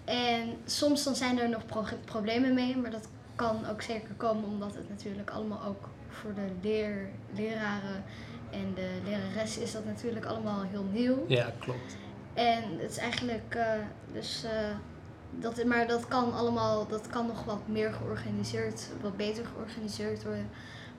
En 0.05 0.49
soms 0.65 1.05
dan 1.05 1.15
zijn 1.15 1.39
er 1.39 1.49
nog 1.49 1.67
pro- 1.67 1.85
problemen 2.05 2.55
mee, 2.55 2.77
maar 2.77 2.91
dat 2.91 3.09
kan 3.37 3.57
ook 3.71 3.83
zeker 3.83 4.15
komen 4.17 4.45
omdat 4.45 4.75
het 4.75 4.89
natuurlijk 4.89 5.31
allemaal 5.31 5.61
ook 5.67 5.89
voor 6.09 6.35
de 6.35 6.47
leer, 6.63 7.09
leraren 7.35 8.05
en 8.51 8.73
de 8.75 8.89
lerares 9.05 9.59
is 9.59 9.73
dat 9.73 9.85
natuurlijk 9.85 10.25
allemaal 10.25 10.63
heel 10.63 10.87
nieuw. 10.93 11.25
ja 11.29 11.47
klopt. 11.59 11.97
En 12.35 12.63
het 12.79 12.91
is 12.91 12.97
eigenlijk, 12.97 13.55
eh, 13.55 13.73
dus, 14.13 14.45
eh, 14.45 14.51
dat, 15.31 15.65
maar 15.65 15.87
dat 15.87 16.09
kan 16.09 16.33
allemaal, 16.35 16.87
dat 16.87 17.07
kan 17.07 17.27
nog 17.27 17.45
wat 17.45 17.69
meer 17.69 17.93
georganiseerd, 17.93 18.89
wat 19.01 19.17
beter 19.17 19.45
georganiseerd 19.47 20.23
worden. 20.25 20.49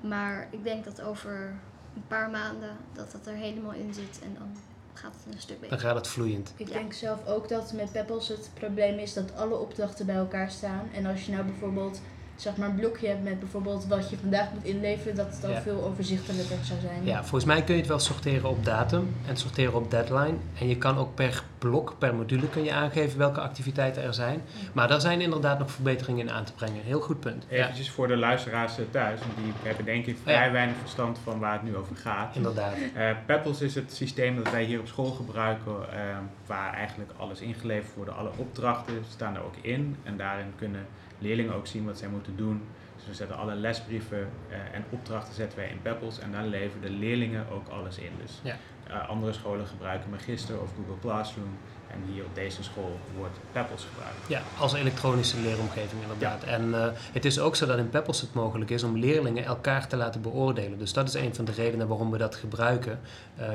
Maar 0.01 0.47
ik 0.49 0.63
denk 0.63 0.83
dat 0.83 1.01
over 1.01 1.53
een 1.95 2.07
paar 2.07 2.29
maanden 2.29 2.69
dat 2.93 3.11
dat 3.11 3.27
er 3.27 3.33
helemaal 3.33 3.71
in 3.73 3.93
zit 3.93 4.19
en 4.23 4.33
dan 4.39 4.47
gaat 4.93 5.13
het 5.23 5.33
een 5.33 5.39
stuk 5.39 5.59
Dan 5.59 5.69
beter. 5.69 5.79
gaat 5.87 5.95
het 5.95 6.07
vloeiend. 6.07 6.53
Ik 6.55 6.67
Ja. 6.67 6.73
denk 6.73 6.93
zelf 6.93 7.27
ook 7.27 7.49
dat 7.49 7.73
met 7.73 7.91
Peppels 7.91 8.27
het 8.27 8.49
probleem 8.53 8.97
is 8.97 9.13
dat 9.13 9.35
alle 9.35 9.55
opdrachten 9.57 10.05
bij 10.05 10.15
elkaar 10.15 10.51
staan. 10.51 10.89
En 10.93 11.05
als 11.05 11.25
je 11.25 11.31
nou 11.31 11.43
bijvoorbeeld 11.45 12.01
zeg 12.35 12.55
maar 12.57 12.69
een 12.69 12.75
blokje 12.75 13.07
hebt 13.07 13.23
met 13.23 13.39
bijvoorbeeld 13.39 13.85
wat 13.87 14.09
je 14.09 14.17
vandaag 14.17 14.51
moet 14.53 14.63
inleveren, 14.63 15.15
dat 15.15 15.27
het 15.31 15.41
dan 15.41 15.51
Ja. 15.51 15.61
veel 15.61 15.83
overzichtelijker 15.83 16.57
zou 16.61 16.79
zijn. 16.79 17.03
Ja, 17.03 17.19
volgens 17.19 17.45
mij 17.45 17.63
kun 17.63 17.73
je 17.73 17.79
het 17.79 17.89
wel 17.89 17.99
sorteren 17.99 18.49
op 18.49 18.65
datum 18.65 19.15
en 19.27 19.37
sorteren 19.37 19.73
op 19.73 19.91
deadline. 19.91 20.35
En 20.59 20.67
je 20.67 20.77
kan 20.77 20.97
ook 20.97 21.15
per 21.15 21.43
blok, 21.57 21.95
per 21.97 22.15
module 22.15 22.49
kun 22.49 22.63
je 22.63 22.71
aangeven 22.73 23.17
welke 23.17 23.39
activiteiten 23.41 24.03
er 24.03 24.13
zijn. 24.13 24.41
Maar 24.73 24.87
daar 24.87 25.01
zijn 25.01 25.21
inderdaad 25.21 25.59
nog 25.59 25.71
verbeteringen 25.71 26.27
in 26.27 26.31
aan 26.33 26.43
te 26.43 26.53
brengen. 26.53 26.81
Heel 26.83 26.99
goed 27.01 27.19
punt. 27.19 27.45
Ja, 27.49 27.57
Eventjes 27.57 27.89
voor 27.89 28.07
de 28.07 28.17
luisteraars 28.17 28.77
eh, 28.77 28.85
thuis, 28.91 29.19
want 29.19 29.31
die 29.35 29.53
hebben 29.63 29.85
denk 29.85 30.05
ik 30.05 30.17
vrij 30.23 30.51
weinig 30.51 30.75
verstand 30.79 31.19
van 31.23 31.39
waar 31.39 31.53
het 31.53 31.63
nu 31.63 31.75
over 31.75 31.95
gaat. 31.95 32.35
inderdaad. 32.35 32.73
Eh 32.93 33.09
Peppels 33.25 33.61
is 33.61 33.75
het 33.75 33.93
systeem 33.93 34.35
dat 34.43 34.51
wij 34.51 34.63
hier 34.63 34.79
op 34.79 34.87
school 34.87 35.11
gebruiken, 35.11 35.93
eh, 35.93 35.99
waar 36.45 36.73
eigenlijk 36.73 37.11
alles 37.17 37.39
ingeleverd 37.39 37.95
wordt. 37.95 38.11
Alle 38.11 38.29
opdrachten 38.35 38.93
staan 39.09 39.35
er 39.35 39.43
ook 39.43 39.55
in 39.61 39.95
en 40.03 40.17
daarin 40.17 40.53
kunnen 40.57 40.85
leerlingen 41.23 41.55
ook 41.55 41.67
zien 41.67 41.85
wat 41.85 41.97
zij 41.97 42.09
moeten 42.09 42.35
doen. 42.35 42.61
Dus 43.05 43.17
we 43.17 43.17
zetten 43.23 43.37
alle 43.37 43.55
lesbrieven 43.55 44.29
eh, 44.49 44.55
en 44.75 44.83
opdrachten 44.89 45.33
zetten 45.33 45.57
wij 45.59 45.67
in 45.67 45.81
Peppels 45.81 46.19
en 46.19 46.31
daar 46.31 46.45
leveren 46.45 46.81
de 46.81 46.89
leerlingen 46.89 47.45
ook 47.51 47.67
alles 47.67 47.97
in. 47.97 48.11
Dus 48.21 48.39
Ja. 48.43 48.55
eh, 48.87 49.09
andere 49.09 49.33
scholen 49.33 49.67
gebruiken 49.67 50.09
Magister 50.09 50.61
of 50.61 50.69
Google 50.75 50.99
Classroom 51.01 51.57
en 51.87 52.13
hier 52.13 52.23
op 52.23 52.35
deze 52.35 52.63
school 52.63 52.99
wordt 53.17 53.37
Peppels 53.51 53.85
gebruikt. 53.93 54.17
Ja, 54.27 54.41
als 54.59 54.73
elektronische 54.73 55.39
leeromgeving 55.39 56.01
inderdaad. 56.01 56.43
En 56.43 56.73
eh, 56.73 56.87
het 57.13 57.25
is 57.25 57.39
ook 57.39 57.55
zo 57.55 57.65
dat 57.65 57.77
in 57.77 57.89
Peppels 57.89 58.21
het 58.21 58.33
mogelijk 58.33 58.69
is 58.71 58.83
om 58.83 58.97
leerlingen 58.97 59.43
elkaar 59.45 59.87
te 59.87 59.95
laten 59.95 60.21
beoordelen. 60.21 60.79
Dus 60.79 60.93
dat 60.93 61.07
is 61.07 61.13
een 61.13 61.35
van 61.35 61.45
de 61.45 61.51
redenen 61.51 61.87
waarom 61.87 62.11
we 62.11 62.17
dat 62.17 62.35
gebruiken. 62.35 62.99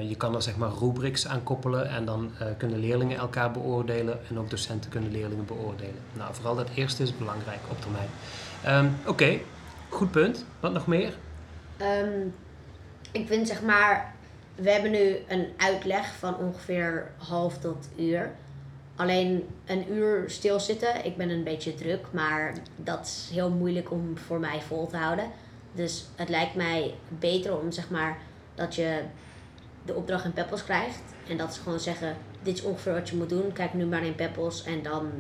Je 0.08 0.14
kan 0.16 0.34
er 0.34 0.42
zeg 0.42 0.56
maar 0.56 0.70
rubrics 0.70 1.26
aan 1.26 1.42
koppelen 1.42 1.88
en 1.88 2.04
dan 2.04 2.30
kunnen 2.58 2.78
leerlingen 2.78 3.18
elkaar 3.18 3.50
beoordelen 3.50 4.18
en 4.28 4.38
ook 4.38 4.50
docenten 4.50 4.90
kunnen 4.90 5.10
leerlingen 5.10 5.46
beoordelen. 5.46 6.00
Nou, 6.12 6.34
vooral 6.34 6.56
dat 6.56 6.68
eerste 6.74 7.02
is 7.02 7.16
belangrijk 7.16 7.60
op 7.70 7.80
termijn. 7.80 8.08
Ehm, 8.64 8.88
Oké, 9.06 9.38
goed 9.88 10.10
punt. 10.10 10.44
Wat 10.60 10.72
nog 10.72 10.86
meer? 10.86 11.14
Ehm, 11.76 12.26
ik 13.12 13.26
vind 13.26 13.48
zeg 13.48 13.62
maar, 13.62 14.14
we 14.54 14.70
hebben 14.70 14.90
nu 14.90 15.16
een 15.28 15.46
uitleg 15.56 16.14
van 16.14 16.36
ongeveer 16.36 17.10
half 17.16 17.58
tot 17.58 17.88
uur. 17.96 18.30
Alleen 18.96 19.48
een 19.66 19.92
uur 19.92 20.30
stilzitten, 20.30 21.04
ik 21.04 21.16
ben 21.16 21.30
een 21.30 21.44
beetje 21.44 21.74
druk, 21.74 22.06
maar 22.10 22.52
dat 22.76 23.06
is 23.06 23.28
heel 23.32 23.50
moeilijk 23.50 23.90
om 23.90 24.18
voor 24.18 24.40
mij 24.40 24.60
vol 24.60 24.86
te 24.86 24.96
houden. 24.96 25.30
Dus 25.72 26.06
het 26.16 26.28
lijkt 26.28 26.54
mij 26.54 26.94
beter 27.08 27.58
om 27.58 27.72
zeg 27.72 27.90
maar 27.90 28.18
dat 28.54 28.74
je 28.74 29.00
de 29.84 29.94
opdracht 29.94 30.24
in 30.24 30.32
Peppels 30.32 30.64
krijgt. 30.64 31.00
En 31.28 31.36
dat 31.36 31.54
ze 31.54 31.60
gewoon 31.60 31.80
zeggen, 31.80 32.16
dit 32.42 32.56
is 32.56 32.62
ongeveer 32.62 32.92
wat 32.92 33.08
je 33.08 33.16
moet 33.16 33.28
doen, 33.28 33.52
kijk 33.52 33.74
nu 33.74 33.86
maar 33.86 34.04
in 34.04 34.14
Peppels 34.14 34.64
en 34.64 34.82
dan 34.82 35.10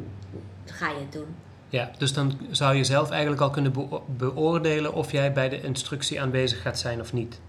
ga 0.64 0.88
je 0.90 0.98
het 0.98 1.12
doen. 1.12 1.34
Ja, 1.68 1.90
dus 1.98 2.12
dan 2.12 2.38
zou 2.50 2.76
je 2.76 2.84
zelf 2.84 3.10
eigenlijk 3.10 3.40
al 3.40 3.50
kunnen 3.50 3.72
beo- 3.72 4.04
beoordelen 4.06 4.94
of 4.94 5.12
jij 5.12 5.32
bij 5.32 5.48
de 5.48 5.60
instructie 5.60 6.20
aanwezig 6.20 6.62
gaat 6.62 6.78
zijn 6.78 7.00
of 7.00 7.12
niet. 7.12 7.40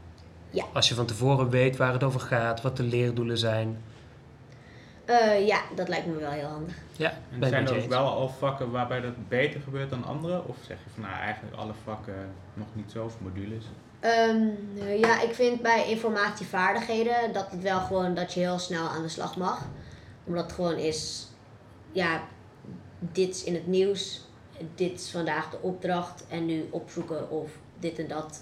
Ja. 0.49 0.65
Als 0.73 0.89
je 0.89 0.95
van 0.95 1.05
tevoren 1.05 1.49
weet 1.49 1.77
waar 1.77 1.93
het 1.93 2.03
over 2.03 2.19
gaat, 2.19 2.61
wat 2.61 2.77
de 2.77 2.83
leerdoelen 2.83 3.37
zijn. 3.37 3.81
Eh, 5.05 5.47
ja, 5.47 5.61
dat 5.75 5.87
lijkt 5.87 6.05
me 6.05 6.15
wel 6.15 6.31
heel 6.31 6.47
handig. 6.47 6.75
Ja, 6.91 7.13
En 7.39 7.47
zijn 7.49 7.67
er 7.67 7.77
ook 7.83 7.89
wel 7.89 8.05
al 8.07 8.29
vakken 8.29 8.71
waarbij 8.71 9.01
dat 9.01 9.27
beter 9.27 9.61
gebeurt 9.61 9.89
dan 9.89 10.05
andere? 10.05 10.43
Of 10.45 10.55
zeg 10.67 10.77
je 10.83 10.89
van 10.93 11.03
nou 11.03 11.15
eigenlijk 11.15 11.55
alle 11.55 11.73
vakken 11.83 12.31
nog 12.53 12.67
niet 12.73 12.91
zo, 12.91 13.05
of 13.05 13.15
modules? 13.19 13.65
Ehm, 13.99 14.47
ja, 14.99 15.21
ik 15.21 15.33
vind 15.33 15.61
bij 15.61 15.89
informatievaardigheden 15.89 17.33
dat 17.33 17.51
het 17.51 17.61
wel 17.61 17.79
gewoon 17.79 18.13
dat 18.13 18.33
je 18.33 18.39
heel 18.39 18.59
snel 18.59 18.87
aan 18.87 19.01
de 19.01 19.09
slag 19.09 19.37
mag. 19.37 19.65
Omdat 20.25 20.43
het 20.43 20.53
gewoon 20.53 20.77
is, 20.77 21.27
ja, 21.91 22.21
dit 22.99 23.35
is 23.35 23.43
in 23.43 23.53
het 23.53 23.67
nieuws, 23.67 24.21
dit 24.75 24.99
is 24.99 25.09
vandaag 25.11 25.49
de 25.49 25.57
opdracht 25.61 26.23
en 26.29 26.45
nu 26.45 26.67
opzoeken 26.71 27.29
of 27.29 27.49
dit 27.79 27.99
en 27.99 28.07
dat 28.07 28.39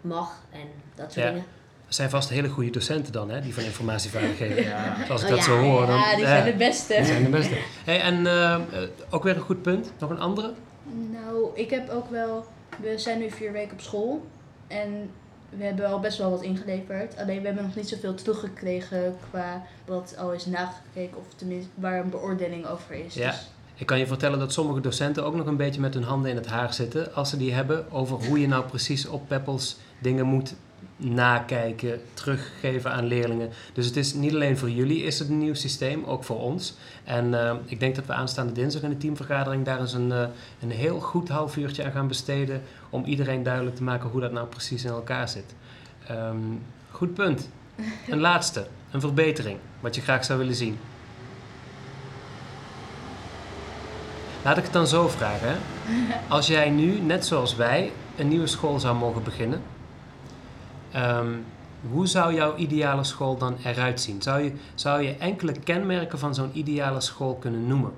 mag 0.00 0.40
en 0.50 0.66
dat 0.94 1.12
soort 1.12 1.24
Ja. 1.26 1.30
dingen. 1.30 1.46
zijn 1.88 2.10
vast 2.10 2.28
hele 2.28 2.48
goede 2.48 2.70
docenten 2.70 3.12
dan, 3.12 3.30
hè, 3.30 3.40
die 3.40 3.54
van 3.54 3.62
informatievaardigheden. 3.62 4.64
Ja. 4.64 4.96
Als 5.08 5.20
ik 5.22 5.28
Oh, 5.28 5.34
dat 5.34 5.38
ja, 5.38 5.44
zo 5.44 5.58
hoor, 5.58 5.86
dan... 5.86 5.96
Ja, 5.98 6.16
die 6.16 6.26
zijn 6.26 6.44
de 6.44 6.54
beste. 6.56 6.94
die 6.94 7.04
zijn 7.04 7.24
de 7.24 7.30
beste. 7.30 7.54
Hey, 7.84 8.00
en 8.00 8.26
eh, 8.26 8.54
eh, 8.54 8.60
ook 9.10 9.22
weer 9.22 9.34
een 9.36 9.40
goed 9.42 9.62
punt. 9.62 9.92
Nog 9.98 10.10
een 10.10 10.20
andere? 10.20 10.52
Nou, 11.10 11.50
ik 11.54 11.70
heb 11.70 11.88
ook 11.90 12.10
wel. 12.10 12.46
We 12.80 12.98
zijn 12.98 13.18
nu 13.18 13.30
vier 13.30 13.52
weken 13.52 13.72
op 13.72 13.80
school. 13.80 14.26
En 14.66 15.10
we 15.48 15.64
hebben 15.64 15.86
al 15.86 16.00
best 16.00 16.18
wel 16.18 16.30
wat 16.30 16.42
ingeleverd. 16.42 17.16
Alleen 17.18 17.40
we 17.40 17.46
hebben 17.46 17.64
nog 17.64 17.74
niet 17.74 17.88
zoveel 17.88 18.14
teruggekregen 18.14 19.16
qua 19.30 19.62
wat 19.84 20.14
al 20.18 20.32
is 20.32 20.46
nagekeken. 20.46 21.18
Of 21.18 21.24
tenminste 21.36 21.70
waar 21.74 22.00
een 22.00 22.10
beoordeling 22.10 22.66
over 22.66 22.94
is. 22.94 23.14
Ja. 23.14 23.30
Dus, 23.30 23.50
Ik 23.82 23.88
kan 23.88 23.98
je 23.98 24.06
vertellen 24.06 24.38
dat 24.38 24.52
sommige 24.52 24.80
docenten 24.80 25.24
ook 25.24 25.34
nog 25.34 25.46
een 25.46 25.56
beetje 25.56 25.80
met 25.80 25.94
hun 25.94 26.02
handen 26.02 26.30
in 26.30 26.36
het 26.36 26.46
haar 26.46 26.74
zitten 26.74 27.14
als 27.14 27.30
ze 27.30 27.36
die 27.36 27.52
hebben 27.52 27.92
over 27.92 28.26
hoe 28.26 28.40
je 28.40 28.48
nou 28.48 28.64
precies 28.64 29.06
op 29.06 29.28
Peppels 29.28 29.76
dingen 29.98 30.26
moet 30.26 30.54
nakijken, 30.96 32.00
teruggeven 32.14 32.92
aan 32.92 33.04
leerlingen. 33.04 33.50
Dus 33.72 33.86
het 33.86 33.96
is 33.96 34.14
niet 34.14 34.34
alleen 34.34 34.58
voor 34.58 34.70
jullie 34.70 35.02
is 35.02 35.18
het 35.18 35.28
een 35.28 35.38
nieuw 35.38 35.54
systeem, 35.54 36.04
ook 36.04 36.24
voor 36.24 36.40
ons. 36.40 36.74
En 37.04 37.44
eh, 37.44 37.54
ik 37.64 37.80
denk 37.80 37.94
dat 37.96 38.06
we 38.06 38.12
aanstaande 38.12 38.52
dinsdag 38.52 38.82
in 38.82 38.90
de 38.90 38.96
teamvergadering 38.96 39.64
daar 39.64 39.80
eens 39.80 39.92
een, 39.92 40.12
eh, 40.12 40.24
een 40.60 40.70
heel 40.70 41.00
goed 41.00 41.28
half 41.28 41.56
uurtje 41.56 41.84
aan 41.84 41.92
gaan 41.92 42.08
besteden 42.08 42.62
om 42.90 43.04
iedereen 43.04 43.42
duidelijk 43.42 43.76
te 43.76 43.82
maken 43.82 44.10
hoe 44.10 44.20
dat 44.20 44.32
nou 44.32 44.46
precies 44.46 44.84
in 44.84 44.90
elkaar 44.90 45.28
zit. 45.28 45.54
Ehm, 46.06 46.36
goed 46.90 47.14
punt. 47.14 47.48
Een 48.08 48.20
laatste, 48.20 48.66
een 48.90 49.00
verbetering, 49.00 49.58
wat 49.80 49.94
je 49.94 50.00
graag 50.00 50.24
zou 50.24 50.38
willen 50.38 50.54
zien. 50.54 50.78
Laat 54.44 54.56
ik 54.56 54.64
het 54.64 54.72
dan 54.72 54.86
zo 54.86 55.08
vragen. 55.08 55.58
Als 56.28 56.46
jij 56.46 56.70
nu, 56.70 57.00
net 57.00 57.26
zoals 57.26 57.56
wij, 57.56 57.92
een 58.16 58.28
nieuwe 58.28 58.46
school 58.46 58.80
zou 58.80 58.96
mogen 58.96 59.22
beginnen, 59.22 59.62
ehm, 60.92 61.30
hoe 61.90 62.06
zou 62.06 62.34
jouw 62.34 62.56
ideale 62.56 63.04
school 63.04 63.36
dan 63.36 63.56
eruit 63.64 64.00
zien? 64.00 64.22
Zou 64.22 64.42
je, 64.42 64.52
zou 64.74 65.02
je 65.02 65.16
enkele 65.16 65.52
kenmerken 65.52 66.18
van 66.18 66.34
zo'n 66.34 66.50
ideale 66.52 67.00
school 67.00 67.34
kunnen 67.34 67.66
noemen? 67.66 67.92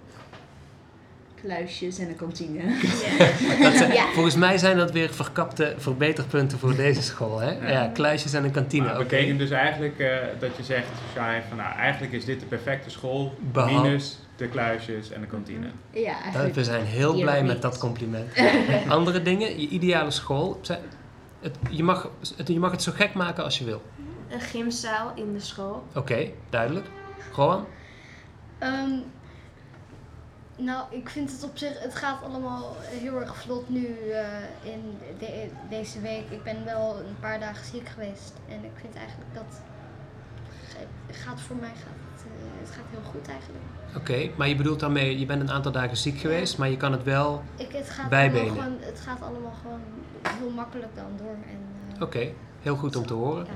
Kluisjes 1.44 1.98
en 1.98 2.08
een 2.08 2.16
kantine. 2.16 2.62
Dat 3.62 3.74
zijn- 3.74 3.92
Ja. 3.92 4.06
Volgens 4.12 4.34
mij 4.34 4.58
zijn 4.58 4.76
dat 4.76 4.90
weer 4.90 5.10
verkapte 5.14 5.74
verbeterpunten 5.78 6.58
voor 6.58 6.76
deze 6.76 7.02
school. 7.02 7.38
Hè? 7.40 7.50
Ja, 7.50 7.68
Ja. 7.68 7.90
kluisjes 7.94 8.32
en 8.32 8.44
een 8.44 8.50
kantine. 8.50 8.84
Oké. 8.88 8.94
dat 8.98 9.08
betekent 9.08 9.38
dus 9.38 9.50
eigenlijk 9.50 9.98
eh, 9.98 10.16
dat 10.38 10.56
je 10.56 10.62
zegt, 10.62 10.86
Shai, 11.12 11.42
van 11.48 11.56
nou 11.56 11.74
eigenlijk 11.76 12.12
is 12.12 12.24
dit 12.24 12.40
de 12.40 12.46
perfecte 12.46 12.90
school, 12.90 13.34
Behal- 13.52 13.82
minus 13.82 14.18
de 14.36 14.48
kluisjes 14.48 15.10
en 15.10 15.20
de 15.20 15.26
kantine. 15.26 15.66
Ja, 15.90 16.12
Dat- 16.12 16.22
eigenlijk. 16.22 16.54
we 16.54 16.64
zijn 16.64 16.84
heel 16.84 17.20
blij 17.20 17.44
met 17.44 17.62
dat 17.62 17.78
compliment. 17.78 18.32
Andere 18.88 19.22
dingen, 19.22 19.60
je 19.60 19.68
ideale 19.68 20.10
school. 20.10 20.58
zijn- 20.62 20.80
Het, 21.40 21.56
je, 21.70 21.82
mag, 21.82 22.10
het, 22.36 22.48
je 22.48 22.58
mag 22.58 22.70
het 22.70 22.82
zo 22.82 22.92
gek 22.94 23.14
maken 23.14 23.44
als 23.44 23.58
je 23.58 23.64
wil. 23.64 23.82
Een 24.28 24.40
gymzaal 24.40 25.12
in 25.14 25.32
de 25.32 25.40
school. 25.40 25.82
Oké, 25.94 26.28
duidelijk. 26.50 26.86
Ehm, 28.58 28.90
nou, 30.56 30.84
ik 30.90 31.08
vind 31.08 31.32
het 31.32 31.44
op 31.44 31.56
zich, 31.58 31.82
het 31.82 31.94
gaat 31.94 32.22
allemaal 32.22 32.76
heel 32.80 33.20
erg 33.20 33.36
vlot 33.36 33.68
nu 33.68 33.86
eh, 34.12 34.72
in 34.72 34.98
de- 35.18 35.48
deze 35.68 36.00
week. 36.00 36.30
Ik 36.30 36.42
ben 36.42 36.64
wel 36.64 36.96
een 36.98 37.16
paar 37.20 37.40
dagen 37.40 37.64
ziek 37.66 37.88
geweest 37.88 38.32
en 38.48 38.64
ik 38.64 38.70
vind 38.80 38.94
eigenlijk 38.96 39.34
dat 39.34 39.60
het 41.06 41.16
gaat 41.16 41.40
voor 41.40 41.56
mij 41.56 41.68
gaat 41.68 41.98
het, 42.14 42.22
eh, 42.22 42.60
het 42.60 42.70
gaat 42.70 42.84
heel 42.90 43.10
goed 43.10 43.28
eigenlijk. 43.28 43.64
Oké, 43.96 44.30
maar 44.36 44.48
je 44.48 44.56
bedoelt 44.56 44.80
daarmee, 44.80 45.18
je 45.18 45.26
bent 45.26 45.40
een 45.40 45.50
aantal 45.50 45.72
dagen 45.72 45.96
ziek 45.96 46.18
geweest, 46.18 46.58
maar 46.58 46.68
je 46.70 46.76
kan 46.76 46.92
het 46.92 47.02
wel... 47.02 47.42
Ik, 47.56 47.72
het, 47.72 47.90
gaat 47.90 48.08
Bijbenen. 48.08 48.42
allemaal 48.48 48.62
gewoon, 48.64 48.78
het 48.80 49.00
gaat 49.00 49.22
allemaal 49.22 49.52
gewoon 49.62 49.80
heel 50.38 50.50
makkelijk 50.50 50.94
dan 50.96 51.06
door. 51.16 51.36
En, 51.48 51.58
eh, 51.96 52.02
Oké, 52.02 52.32
heel 52.62 52.76
goed 52.76 52.96
om 52.96 53.06
te 53.06 53.14
horen. 53.14 53.44
Ja. 53.44 53.52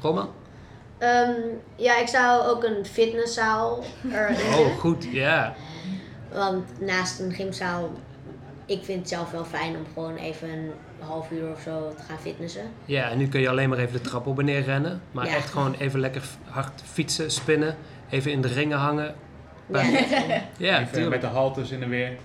Roman? 0.00 0.28
Ehm, 0.98 1.32
ja, 1.76 1.98
ik 1.98 2.08
zou 2.08 2.42
ook 2.46 2.64
een 2.64 2.84
fitnesszaal 2.86 3.82
erin 4.12 4.36
Oh, 4.58 4.78
goed, 4.78 5.04
ja. 5.04 5.54
Want 6.34 6.80
naast 6.80 7.20
een 7.20 7.32
gymzaal, 7.32 7.90
ik 8.66 8.84
vind 8.84 8.98
het 8.98 9.08
zelf 9.08 9.30
wel 9.30 9.44
fijn 9.44 9.76
om 9.76 9.84
gewoon 9.94 10.16
even 10.16 10.48
een 10.48 10.70
half 10.98 11.30
uur 11.30 11.50
of 11.50 11.60
zo 11.60 11.94
te 11.96 12.02
gaan 12.02 12.18
fitnessen. 12.18 12.70
Ja, 12.84 13.10
en 13.10 13.18
nu 13.18 13.28
kun 13.28 13.40
je 13.40 13.48
alleen 13.48 13.68
maar 13.68 13.78
even 13.78 13.92
de 13.92 14.00
trap 14.00 14.26
op 14.26 14.38
en 14.38 14.44
neer 14.44 14.62
rennen. 14.62 15.00
Maar 15.12 15.26
Ja. 15.26 15.34
echt 15.36 15.50
gewoon 15.50 15.74
even 15.74 16.00
lekker 16.00 16.22
hard 16.44 16.82
fietsen, 16.84 17.30
spinnen. 17.30 17.76
Even 18.10 18.32
in 18.32 18.40
de 18.40 18.48
ringen 18.48 18.78
hangen. 18.78 19.14
Ja, 19.66 19.82
Ja. 19.82 20.42
Ja, 20.92 21.08
met 21.08 21.20
de 21.20 21.26
haltes 21.26 21.70
in 21.70 21.80
de 21.80 21.86
weer. 21.86 22.16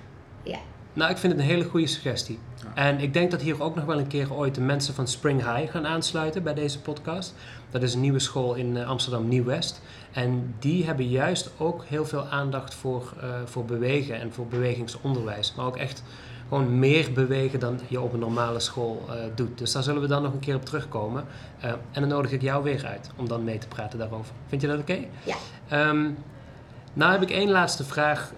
Nou, 0.99 1.11
ik 1.11 1.17
vind 1.17 1.33
het 1.33 1.41
een 1.41 1.47
hele 1.47 1.63
goede 1.63 1.87
suggestie. 1.87 2.39
Ja. 2.55 2.83
En 2.83 2.99
ik 2.99 3.13
denk 3.13 3.31
dat 3.31 3.41
hier 3.41 3.63
ook 3.63 3.75
nog 3.75 3.85
wel 3.85 3.99
een 3.99 4.07
keer 4.07 4.33
ooit 4.33 4.55
de 4.55 4.61
mensen 4.61 4.93
van 4.93 5.07
Spring 5.07 5.53
High 5.53 5.71
gaan 5.71 5.87
aansluiten 5.87 6.43
bij 6.43 6.53
deze 6.53 6.79
podcast. 6.79 7.33
Dat 7.69 7.83
is 7.83 7.93
een 7.93 8.01
nieuwe 8.01 8.19
school 8.19 8.53
in 8.53 8.77
eh, 8.77 8.87
Amsterdam 8.87 9.27
Nieuw-West. 9.27 9.81
En 10.11 10.55
die 10.59 10.85
hebben 10.85 11.07
juist 11.07 11.51
ook 11.57 11.85
heel 11.85 12.05
veel 12.05 12.25
aandacht 12.25 12.73
voor, 12.73 13.13
eh, 13.21 13.29
voor 13.45 13.65
bewegen 13.65 14.19
en 14.19 14.33
voor 14.33 14.47
bewegingsonderwijs. 14.47 15.53
Maar 15.55 15.65
ook 15.65 15.77
echt 15.77 16.03
gewoon 16.47 16.79
meer 16.79 17.13
bewegen 17.13 17.59
dan 17.59 17.79
je 17.87 18.01
op 18.01 18.13
een 18.13 18.19
normale 18.19 18.59
school 18.59 19.05
eh, 19.09 19.15
doet. 19.35 19.57
Dus 19.57 19.71
daar 19.71 19.83
zullen 19.83 20.01
we 20.01 20.07
dan 20.07 20.23
nog 20.23 20.33
een 20.33 20.39
keer 20.39 20.55
op 20.55 20.65
terugkomen. 20.65 21.25
Eh, 21.59 21.69
en 21.69 22.01
dan 22.01 22.07
nodig 22.07 22.31
ik 22.31 22.41
jou 22.41 22.63
weer 22.63 22.85
uit 22.85 23.09
om 23.15 23.27
dan 23.27 23.43
mee 23.43 23.57
te 23.57 23.67
praten 23.67 23.99
daarover. 23.99 24.33
Vind 24.47 24.61
je 24.61 24.67
dat 24.67 24.79
oké? 24.79 24.99
Ja. 25.23 25.35
Ehm, 25.67 26.09
nou 26.93 27.11
heb 27.11 27.21
ik 27.21 27.31
één 27.31 27.49
laatste 27.49 27.83
vraag. 27.83 28.31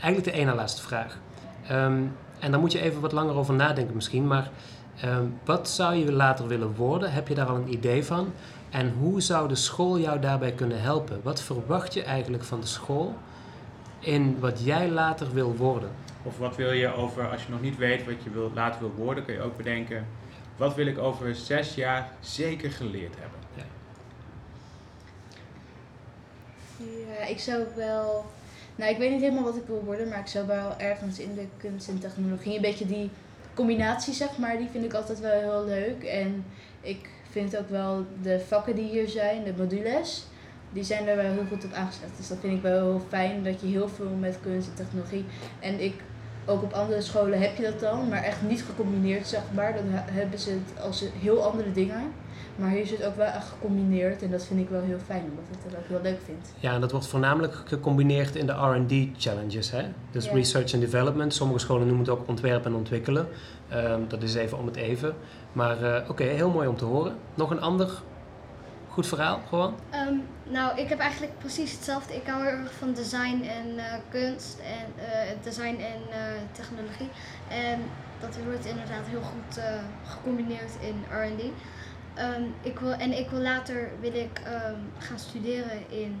eigenlijk 0.00 0.24
de 0.24 0.32
ene 0.32 0.54
laatste 0.54 0.82
vraag. 0.82 1.18
Ehm, 1.68 2.02
en 2.38 2.50
daar 2.50 2.60
moet 2.60 2.72
je 2.72 2.80
even 2.80 3.00
wat 3.00 3.12
langer 3.12 3.34
over 3.34 3.54
nadenken 3.54 3.94
misschien. 3.94 4.26
Maar 4.26 4.50
ehm, 5.00 5.24
wat 5.44 5.68
zou 5.68 5.94
je 5.94 6.12
later 6.12 6.46
willen 6.46 6.74
worden? 6.74 7.12
Heb 7.12 7.28
je 7.28 7.34
daar 7.34 7.46
al 7.46 7.56
een 7.56 7.72
idee 7.72 8.04
van? 8.04 8.32
En 8.70 8.92
hoe 8.98 9.20
zou 9.20 9.48
de 9.48 9.54
school 9.54 9.98
jou 9.98 10.20
daarbij 10.20 10.52
kunnen 10.52 10.80
helpen? 10.80 11.20
Wat 11.22 11.42
verwacht 11.42 11.94
je 11.94 12.02
eigenlijk 12.02 12.44
van 12.44 12.60
de 12.60 12.66
school 12.66 13.14
in 13.98 14.36
wat 14.40 14.64
jij 14.64 14.90
later 14.90 15.32
wil 15.32 15.56
worden? 15.56 15.90
Of 16.22 16.38
wat 16.38 16.56
wil 16.56 16.72
je 16.72 16.94
over, 16.94 17.30
als 17.30 17.42
je 17.42 17.50
nog 17.50 17.60
niet 17.60 17.76
weet 17.76 18.04
wat 18.04 18.22
je 18.22 18.30
wil, 18.30 18.50
later 18.54 18.80
wil 18.80 18.92
worden, 18.96 19.24
kun 19.24 19.34
je 19.34 19.40
ook 19.40 19.56
bedenken, 19.56 20.06
wat 20.56 20.74
wil 20.74 20.86
ik 20.86 20.98
over 20.98 21.34
zes 21.34 21.74
jaar 21.74 22.10
zeker 22.20 22.70
geleerd 22.70 23.14
hebben? 23.18 23.38
Ja, 26.76 27.26
ik 27.26 27.38
zou 27.38 27.60
ook 27.60 27.76
wel. 27.76 28.24
Nou, 28.76 28.90
ik 28.90 28.98
weet 28.98 29.10
niet 29.10 29.20
helemaal 29.20 29.42
wat 29.44 29.56
ik 29.56 29.66
wil 29.66 29.82
worden, 29.84 30.08
maar 30.08 30.18
ik 30.18 30.26
zou 30.26 30.46
wel 30.46 30.74
ergens 30.78 31.18
in 31.18 31.34
de 31.34 31.46
kunst 31.56 31.88
en 31.88 31.98
technologie 31.98 32.56
een 32.56 32.62
beetje 32.62 32.86
die 32.86 33.10
combinatie, 33.54 34.14
zeg 34.14 34.38
maar, 34.38 34.58
die 34.58 34.68
vind 34.72 34.84
ik 34.84 34.94
altijd 34.94 35.20
wel 35.20 35.40
heel 35.40 35.64
leuk. 35.64 36.02
En 36.04 36.44
ik 36.80 37.08
vind 37.30 37.56
ook 37.58 37.68
wel 37.68 38.04
de 38.22 38.40
vakken 38.40 38.74
die 38.74 38.88
hier 38.88 39.08
zijn, 39.08 39.44
de 39.44 39.52
modules, 39.56 40.26
die 40.72 40.84
zijn 40.84 41.06
er 41.08 41.16
wel 41.16 41.30
heel 41.32 41.44
goed 41.48 41.64
op 41.64 41.72
aangesloten. 41.72 42.16
Dus 42.16 42.28
dat 42.28 42.38
vind 42.40 42.52
ik 42.56 42.62
wel 42.62 42.80
heel 42.90 43.02
fijn 43.08 43.42
dat 43.44 43.60
je 43.60 43.66
heel 43.66 43.88
veel 43.88 44.10
met 44.20 44.38
kunst 44.42 44.68
en 44.68 44.74
technologie. 44.74 45.24
En 45.60 45.80
ik, 45.80 45.94
ook 46.46 46.62
op 46.62 46.72
andere 46.72 47.00
scholen 47.02 47.40
heb 47.40 47.56
je 47.56 47.62
dat 47.62 47.80
dan, 47.80 48.08
maar 48.08 48.22
echt 48.22 48.42
niet 48.42 48.62
gecombineerd, 48.62 49.26
zeg 49.26 49.42
maar. 49.54 49.74
Dan 49.74 49.84
he- 49.88 50.12
hebben 50.12 50.38
ze 50.38 50.50
het 50.50 50.82
als 50.82 51.04
heel 51.20 51.42
andere 51.44 51.72
dingen. 51.72 52.02
Maar 52.56 52.70
hier 52.70 52.80
is 52.80 52.90
het 52.90 53.04
ook 53.04 53.16
wel 53.16 53.26
echt 53.26 53.48
gecombineerd 53.48 54.22
en 54.22 54.30
dat 54.30 54.44
vind 54.44 54.60
ik 54.60 54.68
wel 54.68 54.82
heel 54.82 54.98
fijn, 55.06 55.22
omdat 55.22 55.44
ik 55.50 55.58
het 55.64 55.76
ook 55.76 55.88
heel 55.88 56.00
leuk 56.02 56.18
vind. 56.24 56.52
Ja, 56.58 56.72
en 56.74 56.80
dat 56.80 56.90
wordt 56.90 57.06
voornamelijk 57.06 57.54
gecombineerd 57.64 58.34
in 58.36 58.46
de 58.46 58.52
R&D 58.52 59.20
challenges. 59.22 59.70
Hè? 59.70 59.82
Dus 60.10 60.24
Ja. 60.24 60.32
research 60.32 60.72
and 60.72 60.82
development. 60.82 61.34
Sommige 61.34 61.58
scholen 61.58 61.86
noemen 61.86 62.04
het 62.04 62.14
ook 62.14 62.28
ontwerpen 62.28 62.70
en 62.70 62.76
ontwikkelen. 62.76 63.28
Ehm, 63.68 64.00
dat 64.08 64.22
is 64.22 64.34
even 64.34 64.58
om 64.58 64.66
het 64.66 64.76
even. 64.76 65.14
Maar 65.52 65.82
eh, 65.82 66.10
oké, 66.10 66.22
heel 66.24 66.50
mooi 66.50 66.68
om 66.68 66.76
te 66.76 66.84
horen. 66.84 67.16
Nog 67.34 67.50
een 67.50 67.60
ander 67.60 67.90
goed 68.88 69.06
verhaal, 69.06 69.40
gewoon? 69.48 69.74
Ehm, 69.90 70.14
nou, 70.44 70.78
ik 70.78 70.88
heb 70.88 70.98
eigenlijk 70.98 71.32
precies 71.38 71.72
hetzelfde. 71.72 72.14
Ik 72.14 72.26
hou 72.26 72.42
heel 72.44 72.52
erg 72.58 72.72
van 72.72 72.92
design 72.92 73.42
en 73.42 73.78
eh, 73.78 73.84
kunst 74.10 74.58
en 74.58 75.04
eh, 75.04 75.34
design 75.42 75.76
en 75.80 76.00
eh, 76.10 76.18
technologie. 76.52 77.08
En 77.48 77.80
dat 78.20 78.36
wordt 78.44 78.64
inderdaad 78.64 79.06
heel 79.06 79.20
goed 79.22 79.56
eh, 79.56 79.64
gecombineerd 80.04 80.72
in 80.80 81.04
R&D. 81.10 81.42
Ehm, 82.16 82.42
ik 82.62 82.78
wil, 82.78 82.92
en 82.92 83.18
ik 83.18 83.30
wil 83.30 83.40
later 83.40 83.90
wil 84.00 84.14
ik, 84.14 84.40
ehm, 84.44 84.74
gaan 84.98 85.18
studeren 85.18 85.90
in 85.90 86.20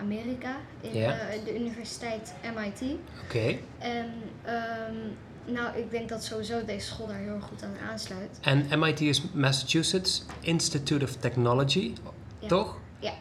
Amerika, 0.00 0.56
in 0.80 1.02
eh, 1.02 1.44
de 1.44 1.58
universiteit 1.58 2.34
MIT. 2.56 2.96
Oké. 3.24 3.56
En 3.78 4.06
ehm, 4.44 4.94
nou, 5.44 5.76
ik 5.78 5.90
denk 5.90 6.08
dat 6.08 6.24
sowieso 6.24 6.64
deze 6.64 6.86
school 6.86 7.06
daar 7.06 7.18
heel 7.18 7.40
goed 7.40 7.62
aan 7.62 7.88
aansluit. 7.90 8.38
En 8.40 8.78
MIT 8.78 9.00
is 9.00 9.22
Massachusetts 9.32 10.24
Institute 10.40 11.04
of 11.04 11.16
Technology, 11.16 11.94
Ja. 12.38 12.48
toch? 12.48 12.78
Ja. 12.98 13.12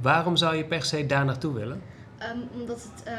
Waarom 0.00 0.36
zou 0.36 0.56
je 0.56 0.64
per 0.64 0.82
se 0.84 1.06
daar 1.06 1.24
naartoe 1.24 1.52
willen? 1.54 1.82
Omdat, 2.52 2.82
het, 2.92 3.02
eh, 3.02 3.14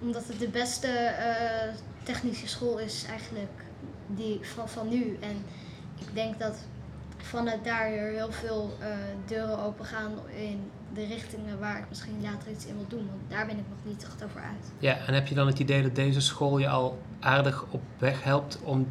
omdat 0.00 0.26
het 0.26 0.38
de 0.38 0.48
beste 0.48 0.86
eh, 0.88 1.74
technische 2.02 2.48
school 2.48 2.78
is 2.78 3.04
eigenlijk 3.08 3.62
die 4.06 4.38
van, 4.42 4.68
van 4.68 4.88
nu. 4.88 5.18
En 5.20 5.44
ik 5.98 6.14
denk 6.14 6.38
dat 6.38 6.56
vanuit 7.24 7.64
daar 7.64 7.86
heel 7.86 8.32
veel 8.32 8.76
eh, 8.80 8.88
deuren 9.26 9.58
open 9.58 9.84
gaan 9.84 10.12
in 10.36 10.70
de 10.92 11.06
richtingen 11.06 11.58
waar 11.58 11.78
ik 11.78 11.84
misschien 11.88 12.22
later 12.22 12.50
iets 12.50 12.66
in 12.66 12.74
wil 12.74 12.86
doen. 12.88 13.06
Want 13.06 13.30
daar 13.30 13.46
ben 13.46 13.58
ik 13.58 13.64
nog 13.68 13.92
niet 13.92 14.04
echt 14.04 14.24
over 14.24 14.40
uit. 14.40 14.72
Ja, 14.78 14.96
en 15.06 15.14
heb 15.14 15.26
je 15.26 15.34
dan 15.34 15.46
het 15.46 15.58
idee 15.58 15.82
dat 15.82 15.94
deze 15.94 16.20
school 16.20 16.58
je 16.58 16.68
al 16.68 16.98
aardig 17.20 17.64
op 17.70 17.82
weg 17.98 18.22
helpt 18.22 18.58
om 18.62 18.88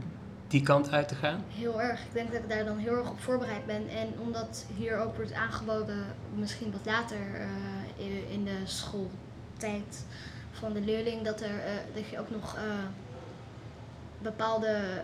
die 0.48 0.62
kant 0.62 0.92
uit 0.92 1.08
te 1.08 1.16
gaan? 1.16 1.44
Heel 1.50 1.82
erg. 1.82 2.02
Ik 2.02 2.14
denk 2.14 2.32
dat 2.32 2.42
ik 2.42 2.50
daar 2.50 2.66
dan 2.66 2.78
heel 2.78 2.98
erg 2.98 3.10
op 3.10 3.20
voorbereid 3.20 3.66
ben. 3.66 3.88
En 3.88 4.08
omdat 4.20 4.66
hier 4.76 4.98
ook 4.98 5.16
wordt 5.16 5.34
aangeboden, 5.34 6.06
misschien 6.36 6.72
wat 6.72 6.86
later 6.86 7.36
eh, 7.36 8.06
in, 8.06 8.30
in 8.30 8.44
de 8.44 8.58
schooltijd 8.64 10.06
van 10.52 10.74
de 10.74 10.82
leerling, 10.82 11.22
dat, 11.22 11.42
er, 11.42 11.60
eh, 11.60 11.72
dat 11.94 12.10
je 12.10 12.20
ook 12.20 12.30
nog 12.30 12.58
bepaalde 14.22 15.04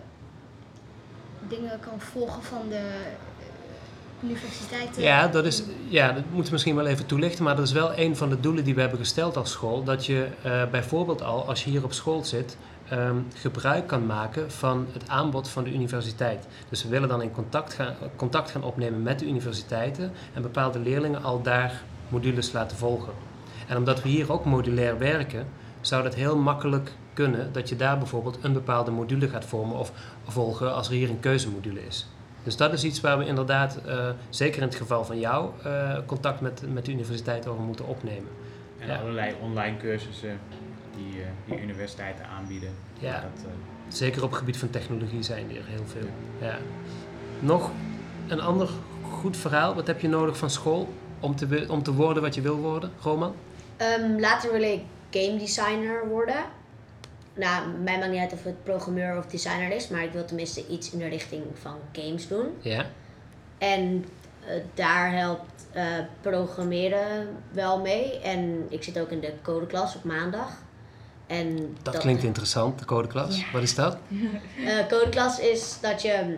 dingen 1.47 1.79
kan 1.79 1.99
volgen 1.99 2.43
van 2.43 2.61
de 2.69 2.75
eh, 2.75 4.29
universiteiten. 4.29 5.01
Ja, 5.01 5.27
dat 5.27 5.45
is, 5.45 5.63
ja, 5.87 6.07
dat 6.07 6.23
moeten 6.23 6.45
we 6.45 6.51
misschien 6.51 6.75
wel 6.75 6.85
even 6.85 7.05
toelichten, 7.05 7.43
maar 7.43 7.55
dat 7.55 7.65
is 7.65 7.71
wel 7.71 7.97
een 7.97 8.15
van 8.15 8.29
de 8.29 8.39
doelen 8.39 8.63
die 8.63 8.75
we 8.75 8.81
hebben 8.81 8.99
gesteld 8.99 9.37
als 9.37 9.51
school. 9.51 9.83
Dat 9.83 10.05
je 10.05 10.27
eh, 10.41 10.63
bijvoorbeeld 10.71 11.23
al, 11.23 11.47
als 11.47 11.63
je 11.63 11.69
hier 11.69 11.83
op 11.83 11.93
school 11.93 12.23
zit, 12.23 12.57
ehm, 12.89 13.15
gebruik 13.35 13.87
kan 13.87 14.05
maken 14.05 14.51
van 14.51 14.87
het 14.93 15.09
aanbod 15.09 15.49
van 15.49 15.63
de 15.63 15.73
universiteit. 15.73 16.47
Dus 16.69 16.83
we 16.83 16.89
willen 16.89 17.09
dan 17.09 17.21
in 17.21 17.31
contact 17.31 17.73
gaan, 17.73 17.95
contact 18.15 18.51
gaan 18.51 18.63
opnemen 18.63 19.03
met 19.03 19.19
de 19.19 19.25
universiteiten 19.25 20.11
en 20.33 20.41
bepaalde 20.41 20.79
leerlingen 20.79 21.23
al 21.23 21.41
daar 21.41 21.81
modules 22.07 22.51
laten 22.51 22.77
volgen. 22.77 23.13
En 23.67 23.77
omdat 23.77 24.01
we 24.01 24.09
hier 24.09 24.31
ook 24.31 24.45
modulair 24.45 24.97
werken, 24.97 25.47
zou 25.81 26.03
dat 26.03 26.15
heel 26.15 26.37
makkelijk 26.37 26.91
kunnen 27.13 27.53
dat 27.53 27.69
je 27.69 27.75
daar 27.75 27.97
bijvoorbeeld 27.97 28.37
een 28.41 28.53
bepaalde 28.53 28.91
module 28.91 29.27
gaat 29.29 29.45
vormen 29.45 29.77
of 29.77 29.91
volgen 30.27 30.73
als 30.73 30.87
er 30.87 30.93
hier 30.93 31.09
een 31.09 31.19
keuzemodule 31.19 31.85
is. 31.87 32.07
Dus 32.43 32.57
dat 32.57 32.73
is 32.73 32.83
iets 32.83 33.01
waar 33.01 33.17
we 33.17 33.25
inderdaad, 33.25 33.79
eh, 33.85 34.09
zeker 34.29 34.61
in 34.61 34.67
het 34.67 34.75
geval 34.77 35.05
van 35.05 35.19
jou, 35.19 35.49
eh, 35.63 35.97
contact 36.05 36.41
met, 36.41 36.63
met 36.73 36.85
de 36.85 36.91
universiteit 36.91 37.47
over 37.47 37.63
moeten 37.63 37.87
opnemen. 37.87 38.29
En 38.79 38.87
Ja. 38.87 38.97
allerlei 38.97 39.35
online 39.41 39.77
cursussen 39.77 40.39
die, 40.97 41.21
eh, 41.21 41.27
die 41.45 41.61
universiteiten 41.61 42.25
aanbieden. 42.25 42.69
Ja. 42.99 43.13
Dat, 43.13 43.43
eh, 43.45 43.51
Zeker 43.87 44.23
op 44.23 44.29
het 44.29 44.39
gebied 44.39 44.57
van 44.57 44.69
technologie 44.69 45.23
zijn 45.23 45.49
er 45.49 45.65
heel 45.65 45.85
veel. 45.85 46.07
Ja. 46.47 46.57
Nog 47.39 47.71
een 48.27 48.41
ander 48.41 48.69
goed 49.01 49.37
verhaal. 49.37 49.75
Wat 49.75 49.87
heb 49.87 50.01
je 50.01 50.07
nodig 50.07 50.37
van 50.37 50.49
school 50.49 50.93
om 51.19 51.35
te, 51.35 51.65
om 51.69 51.83
te 51.83 51.93
worden 51.93 52.23
wat 52.23 52.35
je 52.35 52.41
wil 52.41 52.55
worden, 52.57 52.91
Roman? 53.01 53.33
Ehm, 53.77 54.19
later 54.19 54.51
wil 54.51 54.61
ik 54.61 54.81
game 55.09 55.37
designer 55.37 56.07
worden. 56.07 56.43
Nou, 57.33 57.67
mij 57.67 57.97
maakt 57.97 58.11
niet 58.11 58.19
uit 58.19 58.33
of 58.33 58.43
het 58.43 58.63
programmeur 58.63 59.17
of 59.17 59.25
designer 59.25 59.71
is, 59.71 59.87
maar 59.87 60.03
ik 60.03 60.11
wil 60.11 60.25
tenminste 60.25 60.67
iets 60.67 60.91
in 60.91 60.99
de 60.99 61.07
richting 61.07 61.43
van 61.53 61.75
games 61.91 62.27
doen. 62.27 62.47
Ja. 62.61 62.85
En 63.57 64.05
eh, 64.45 64.53
daar 64.73 65.11
helpt 65.11 65.67
eh, 65.71 65.83
programmeren 66.21 67.27
wel 67.51 67.79
mee. 67.79 68.19
En 68.19 68.65
ik 68.69 68.83
zit 68.83 68.99
ook 68.99 69.09
in 69.09 69.19
de 69.19 69.33
codeklas 69.41 69.95
op 69.95 70.03
maandag. 70.03 70.51
En 71.27 71.77
Dat, 71.81 71.97
klinkt 71.97 72.23
interessant, 72.23 72.79
de 72.79 72.85
codeklas. 72.85 73.39
Ja. 73.39 73.45
Wat 73.53 73.61
is 73.61 73.75
dat? 73.75 73.97
Eh, 74.65 74.87
codeklas 74.87 75.39
is 75.39 75.77
dat 75.81 76.01
je 76.01 76.37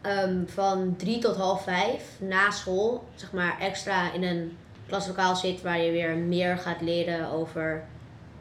ehm, 0.00 0.46
van 0.46 0.94
drie 0.96 1.18
tot 1.18 1.36
half 1.36 1.62
vijf 1.62 2.02
na 2.18 2.50
school, 2.50 3.04
zeg 3.14 3.32
maar, 3.32 3.58
extra 3.60 4.12
in 4.12 4.22
een 4.22 4.56
klaslokaal 4.86 5.36
zit 5.36 5.62
waar 5.62 5.80
je 5.80 5.90
weer 5.90 6.16
meer 6.16 6.58
gaat 6.58 6.80
leren 6.80 7.30
over 7.30 7.84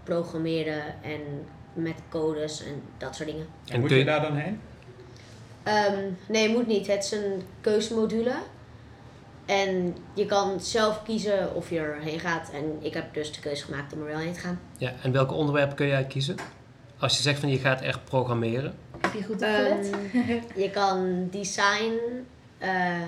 programmeren 0.04 0.84
en 1.04 1.22
met 1.74 1.96
codes 2.10 2.64
en 2.64 2.82
dat 2.98 3.16
soort 3.16 3.30
dingen. 3.30 3.48
en 3.68 3.80
moet 3.80 3.90
je 3.90 4.06
daar 4.06 4.22
dan 4.22 4.36
heen? 4.36 4.60
Ehm, 5.64 6.04
nee, 6.28 6.50
moet 6.50 6.68
niet. 6.68 6.88
Het 6.88 7.04
is 7.04 7.12
een 7.12 7.42
keuzemodule. 7.62 8.34
En 9.46 9.96
je 10.14 10.26
kan 10.26 10.60
zelf 10.60 11.04
kiezen 11.04 11.56
of 11.56 11.70
je 11.70 11.80
erheen 11.80 12.20
gaat. 12.20 12.52
En 12.54 12.78
ik 12.80 12.94
heb 12.94 13.14
dus 13.14 13.32
de 13.34 13.40
keuze 13.40 13.66
gemaakt 13.66 13.94
om 13.94 14.00
er 14.00 14.06
wel 14.06 14.18
heen 14.18 14.34
te 14.34 14.40
gaan. 14.40 14.60
Ja. 14.78 14.94
En 15.04 15.12
welke 15.12 15.34
onderwerpen 15.34 15.76
kun 15.76 15.88
jij 15.88 16.06
kiezen? 16.06 16.36
Als 17.00 17.16
je 17.18 17.22
zegt 17.22 17.40
van 17.40 17.50
je 17.50 17.58
gaat 17.58 17.82
echt 17.82 18.04
programmeren. 18.04 18.74
Heb 19.02 19.14
je 19.14 19.24
goed 19.24 19.36
opgelet? 19.36 19.90
Ehm, 20.14 20.62
je 20.64 20.70
kan 20.70 21.28
design, 21.32 21.94
eh, 22.58 23.02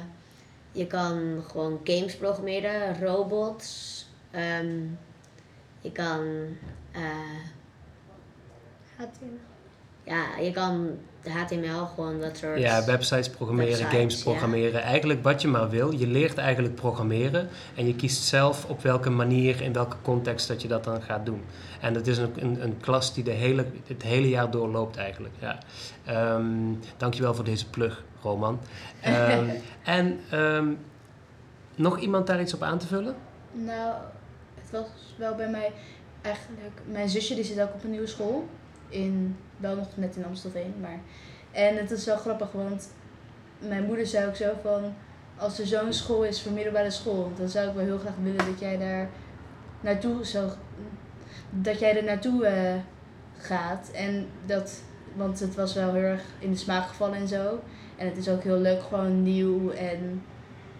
je 0.77 0.87
kan 0.87 1.43
gewoon 1.47 1.79
games 1.83 2.15
programmeren, 2.15 2.99
robots. 2.99 4.05
ehm, 4.31 4.85
je 5.81 5.91
kan, 5.91 6.21
HTML. 8.97 9.39
ja, 10.03 10.37
je 10.37 10.51
kan 10.51 10.97
HTML 11.29 11.85
gewoon 11.85 12.19
dat 12.19 12.37
soort. 12.37 12.59
Ja, 12.59 12.85
websites 12.85 13.29
programmeren, 13.29 13.71
Websites, 13.71 13.97
games 13.97 14.17
ja. 14.17 14.23
programmeren. 14.23 14.81
Eigenlijk 14.81 15.23
wat 15.23 15.41
je 15.41 15.47
maar 15.47 15.69
wil. 15.69 15.91
Je 15.91 16.07
leert 16.07 16.37
eigenlijk 16.37 16.75
programmeren. 16.75 17.49
En 17.75 17.87
je 17.87 17.95
kiest 17.95 18.23
zelf 18.23 18.65
op 18.65 18.81
welke 18.81 19.09
manier, 19.09 19.61
in 19.61 19.73
welke 19.73 19.95
context 20.01 20.47
dat 20.47 20.61
je 20.61 20.67
dat 20.67 20.83
dan 20.83 21.01
gaat 21.01 21.25
doen. 21.25 21.41
En 21.81 21.93
dat 21.93 22.07
is 22.07 22.17
een, 22.17 22.33
een, 22.35 22.63
een 22.63 22.77
klas 22.79 23.13
die 23.13 23.23
de 23.23 23.31
hele, 23.31 23.65
het 23.87 24.03
hele 24.03 24.29
jaar 24.29 24.51
doorloopt 24.51 24.97
eigenlijk. 24.97 25.33
Ja. 25.39 25.57
Ehm, 26.05 26.45
dankjewel 26.97 27.33
voor 27.35 27.45
deze 27.45 27.69
plug, 27.69 28.03
Roman. 28.21 28.59
Ehm, 29.01 29.49
en 29.83 30.19
ehm, 30.29 30.67
nog 31.75 31.99
iemand 31.99 32.27
daar 32.27 32.41
iets 32.41 32.53
op 32.53 32.63
aan 32.63 32.77
te 32.77 32.87
vullen? 32.87 33.15
Nou, 33.51 33.93
het 34.61 34.71
was 34.71 35.15
wel 35.17 35.35
bij 35.35 35.49
mij 35.49 35.71
eigenlijk. 36.21 36.81
Mijn 36.85 37.09
zusje 37.09 37.35
die 37.35 37.43
zit 37.43 37.61
ook 37.61 37.73
op 37.73 37.83
een 37.83 37.91
nieuwe 37.91 38.07
school. 38.07 38.47
In, 38.89 39.37
wel 39.57 39.75
nog 39.75 39.87
net 39.95 40.15
in 40.15 40.25
Amstelveen. 40.25 40.73
Maar, 40.81 40.99
en 41.51 41.77
het 41.77 41.91
is 41.91 42.05
wel 42.05 42.17
grappig, 42.17 42.51
want 42.51 42.89
mijn 43.59 43.83
moeder 43.83 44.07
zei 44.07 44.27
ook 44.27 44.35
zo 44.35 44.51
van. 44.61 44.93
Als 45.37 45.59
er 45.59 45.67
zo'n 45.67 45.93
school 45.93 46.23
is 46.23 46.41
voor 46.41 46.51
middelbare 46.51 46.91
school, 46.91 47.31
dan 47.37 47.49
zou 47.49 47.67
ik 47.67 47.75
wel 47.75 47.85
heel 47.85 47.97
graag 47.97 48.15
willen 48.23 48.45
dat 48.45 48.59
jij 48.59 48.77
daar 48.77 49.09
naartoe 49.81 50.25
zou. 50.25 50.51
Dat 51.49 51.79
jij 51.79 51.97
er 51.97 52.03
naartoe 52.03 52.45
eh, 52.45 52.75
gaat. 53.37 53.91
En 53.91 54.27
dat, 54.45 54.81
want 55.15 55.39
het 55.39 55.55
was 55.55 55.73
wel 55.73 55.93
heel 55.93 56.03
erg 56.03 56.23
in 56.39 56.51
de 56.51 56.57
smaak 56.57 56.87
gevallen 56.87 57.17
en 57.17 57.27
zo. 57.27 57.59
En 57.95 58.07
het 58.07 58.17
is 58.17 58.29
ook 58.29 58.43
heel 58.43 58.57
leuk, 58.57 58.81
gewoon 58.81 59.23
nieuw 59.23 59.71
en 59.71 60.21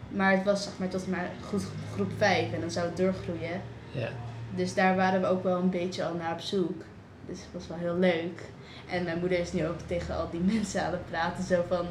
maar 0.10 0.32
het 0.32 0.44
was 0.44 0.64
zeg 0.64 0.74
maar 0.78 0.88
tot 0.88 1.08
maar 1.08 1.30
goed 1.48 1.66
groep 1.94 2.12
5 2.18 2.54
en 2.54 2.60
dan 2.60 2.72
zou 2.72 2.86
het 2.86 2.98
doorgroeien. 2.98 3.62
Ja. 3.92 4.10
Dus 4.56 4.74
daar 4.74 4.96
waren 4.96 5.22
we 5.22 5.28
ook 5.28 5.44
wel 5.44 5.58
een 5.58 5.70
beetje 5.70 6.06
al 6.06 6.14
naar 6.14 6.34
op 6.34 6.40
zoek. 6.40 6.84
Dus 7.26 7.40
het 7.40 7.50
was 7.54 7.68
wel 7.68 7.78
heel 7.78 7.98
leuk. 7.98 8.42
En 8.90 9.04
mijn 9.04 9.20
moeder 9.20 9.40
is 9.40 9.54
nu 9.54 9.68
ook 9.68 9.80
tegen 9.86 10.16
al 10.16 10.28
die 10.32 10.40
mensen 10.54 10.84
aan 10.86 10.92
het 10.92 11.10
praten. 11.10 11.44
Zo 11.44 11.64
van, 11.68 11.86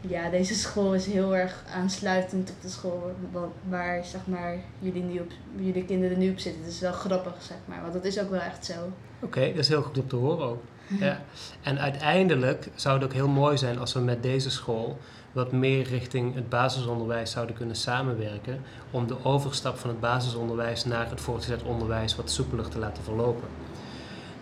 ja, 0.00 0.30
deze 0.30 0.54
school 0.54 0.94
is 0.94 1.06
heel 1.06 1.36
erg 1.36 1.64
aansluitend 1.74 2.50
op 2.50 2.62
de 2.62 2.68
school 2.68 3.12
wa- 3.32 3.48
waar 3.68 4.04
zeg 4.04 4.20
maar, 4.26 4.56
jullie, 4.78 5.02
nu 5.02 5.18
op, 5.20 5.30
jullie 5.56 5.84
kinderen 5.84 6.18
nu 6.18 6.30
op 6.30 6.38
zitten. 6.38 6.62
Het 6.62 6.72
is 6.72 6.80
wel 6.80 6.92
grappig, 6.92 7.34
zeg 7.38 7.56
maar. 7.64 7.80
Want 7.80 7.92
dat 7.92 8.04
is 8.04 8.20
ook 8.20 8.30
wel 8.30 8.40
echt 8.40 8.64
zo. 8.64 8.72
Oké, 9.20 9.40
dat 9.48 9.58
is 9.58 9.68
heel 9.68 9.82
goed 9.82 9.98
om 9.98 10.08
te 10.08 10.16
horen 10.16 10.46
ook. 10.46 10.62
Ja. 11.00 11.22
En 11.62 11.78
uiteindelijk 11.78 12.68
zou 12.74 12.94
het 12.94 13.04
ook 13.04 13.12
heel 13.12 13.28
mooi 13.28 13.58
zijn 13.58 13.78
als 13.78 13.92
we 13.92 14.00
met 14.00 14.22
deze 14.22 14.50
school 14.50 14.98
wat 15.32 15.52
meer 15.52 15.82
richting 15.82 16.34
het 16.34 16.48
basisonderwijs 16.48 17.30
zouden 17.30 17.56
kunnen 17.56 17.76
samenwerken. 17.76 18.60
Om 18.90 19.06
de 19.06 19.24
overstap 19.24 19.78
van 19.78 19.90
het 19.90 20.00
basisonderwijs 20.00 20.84
naar 20.84 21.10
het 21.10 21.20
voortgezet 21.20 21.62
onderwijs 21.62 22.16
wat 22.16 22.30
soepeler 22.30 22.68
te 22.68 22.78
laten 22.78 23.02
verlopen. 23.02 23.48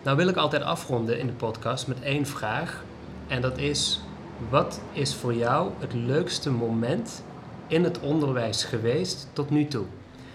Nou 0.02 0.16
wil 0.16 0.28
ik 0.28 0.36
altijd 0.36 0.62
afronden 0.62 1.18
in 1.18 1.26
de 1.26 1.32
podcast 1.32 1.86
met 1.86 2.00
één 2.02 2.26
vraag. 2.26 2.84
En 3.28 3.40
dat 3.40 3.58
is, 3.58 4.00
wat 4.50 4.80
is 4.92 5.14
voor 5.14 5.34
jou 5.34 5.70
het 5.78 5.92
leukste 5.94 6.50
moment 6.50 7.22
in 7.66 7.84
het 7.84 8.00
onderwijs 8.00 8.64
geweest 8.64 9.28
tot 9.32 9.50
nu 9.50 9.66
toe? 9.66 9.84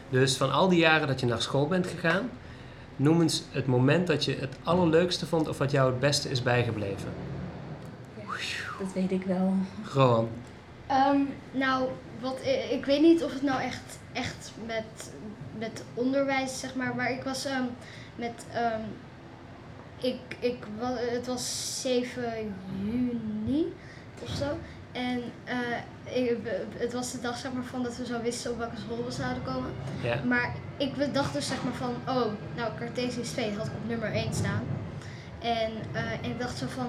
Dus 0.09 0.37
van 0.37 0.51
al 0.51 0.67
die 0.67 0.79
jaren 0.79 1.07
dat 1.07 1.19
je 1.19 1.25
naar 1.25 1.41
school 1.41 1.67
bent 1.67 1.87
gegaan, 1.87 2.29
Noem 2.99 3.21
eens 3.21 3.43
het 3.51 3.65
moment 3.67 4.07
dat 4.07 4.25
je 4.25 4.35
het 4.39 4.55
allerleukste 4.63 5.25
vond 5.25 5.47
of 5.47 5.57
wat 5.57 5.71
jou 5.71 5.89
het 5.91 5.99
beste 5.99 6.29
is 6.29 6.43
bijgebleven. 6.43 7.09
Dat 8.79 8.93
weet 8.93 9.11
ik 9.11 9.23
wel. 9.23 9.53
Rowan. 9.93 10.29
Ehm, 10.87 11.19
nou, 11.51 11.87
wat, 12.19 12.39
i- 12.45 12.73
ik 12.73 12.85
weet 12.85 13.01
niet 13.01 13.23
of 13.23 13.33
het 13.33 13.41
nou 13.41 13.61
echt, 13.61 13.99
echt 14.13 14.51
met, 14.65 15.11
met 15.57 15.83
onderwijs, 15.93 16.59
zeg 16.59 16.75
maar, 16.75 16.95
maar 16.95 17.11
ik 17.11 17.23
was 17.23 17.45
ehm, 17.45 17.63
met, 18.15 18.45
ehm, 18.53 18.81
ik, 19.97 20.19
ik, 20.39 20.57
het 20.95 21.27
was 21.27 21.77
7 21.81 22.55
juni 22.83 23.73
of 24.23 24.29
zo. 24.29 24.57
En 24.91 25.21
eh, 25.43 26.15
ik, 26.23 26.37
het 26.77 26.93
was 26.93 27.11
de 27.11 27.19
dag 27.21 27.37
zeg 27.37 27.53
maar, 27.53 27.63
van 27.63 27.83
dat 27.83 27.97
we 27.97 28.05
zo 28.05 28.21
wisten 28.21 28.51
op 28.51 28.57
welke 28.57 28.77
school 28.77 29.05
we 29.05 29.11
zouden 29.11 29.43
komen. 29.43 29.71
Ja. 30.01 30.23
Maar 30.23 30.55
ik 30.77 31.13
dacht 31.13 31.33
dus 31.33 31.47
zeg 31.47 31.63
maar 31.63 31.73
van, 31.73 31.95
oh, 32.07 32.31
nou 32.55 32.71
Cartesius 32.79 33.29
2 33.29 33.55
had 33.55 33.67
ik 33.67 33.73
op 33.73 33.87
nummer 33.87 34.11
1 34.11 34.33
staan. 34.33 34.63
En, 35.39 35.71
eh, 35.91 36.11
en 36.11 36.29
ik 36.31 36.39
dacht 36.39 36.57
zo 36.57 36.65
van, 36.67 36.87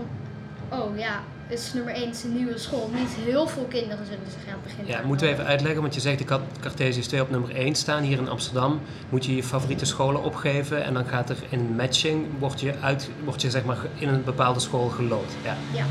oh 0.79 0.99
ja, 0.99 1.23
is 1.49 1.73
nummer 1.73 1.95
1, 1.95 2.07
het 2.07 2.17
is 2.17 2.25
een 2.25 2.35
nieuwe 2.35 2.59
school. 2.59 2.91
Niet 2.95 3.09
heel 3.09 3.47
veel 3.47 3.65
kinderen 3.65 4.07
zullen 4.07 4.31
zich 4.31 4.53
aan 4.53 4.61
het 4.63 4.63
begin 4.63 4.87
Ja, 4.87 5.07
moeten 5.07 5.27
we 5.27 5.33
even 5.33 5.45
uitleggen, 5.45 5.81
want 5.81 5.95
je 5.95 6.01
zegt 6.01 6.21
ik 6.21 6.29
had 6.29 6.41
Cartesius 6.61 7.07
2 7.07 7.23
op 7.23 7.31
nummer 7.31 7.55
1 7.55 7.75
staan 7.75 8.03
hier 8.03 8.19
in 8.19 8.29
Amsterdam. 8.29 8.81
Moet 9.09 9.25
je 9.25 9.37
je 9.37 9.43
favoriete 9.43 9.85
scholen 9.85 10.23
opgeven 10.23 10.85
en 10.85 10.95
dan 10.95 11.07
gaat 11.07 11.31
er 11.31 11.37
in 11.49 11.75
matching, 11.77 12.27
word 12.39 12.61
je, 12.61 12.75
uit, 12.81 13.11
word 13.25 13.43
je 13.43 13.51
zeg 13.51 13.65
maar 13.65 13.79
in 13.99 14.09
een 14.09 14.25
bepaalde 14.25 14.61
school 14.61 14.89
gelood. 14.89 15.33
Ja. 15.45 15.57
Ja. 15.73 15.85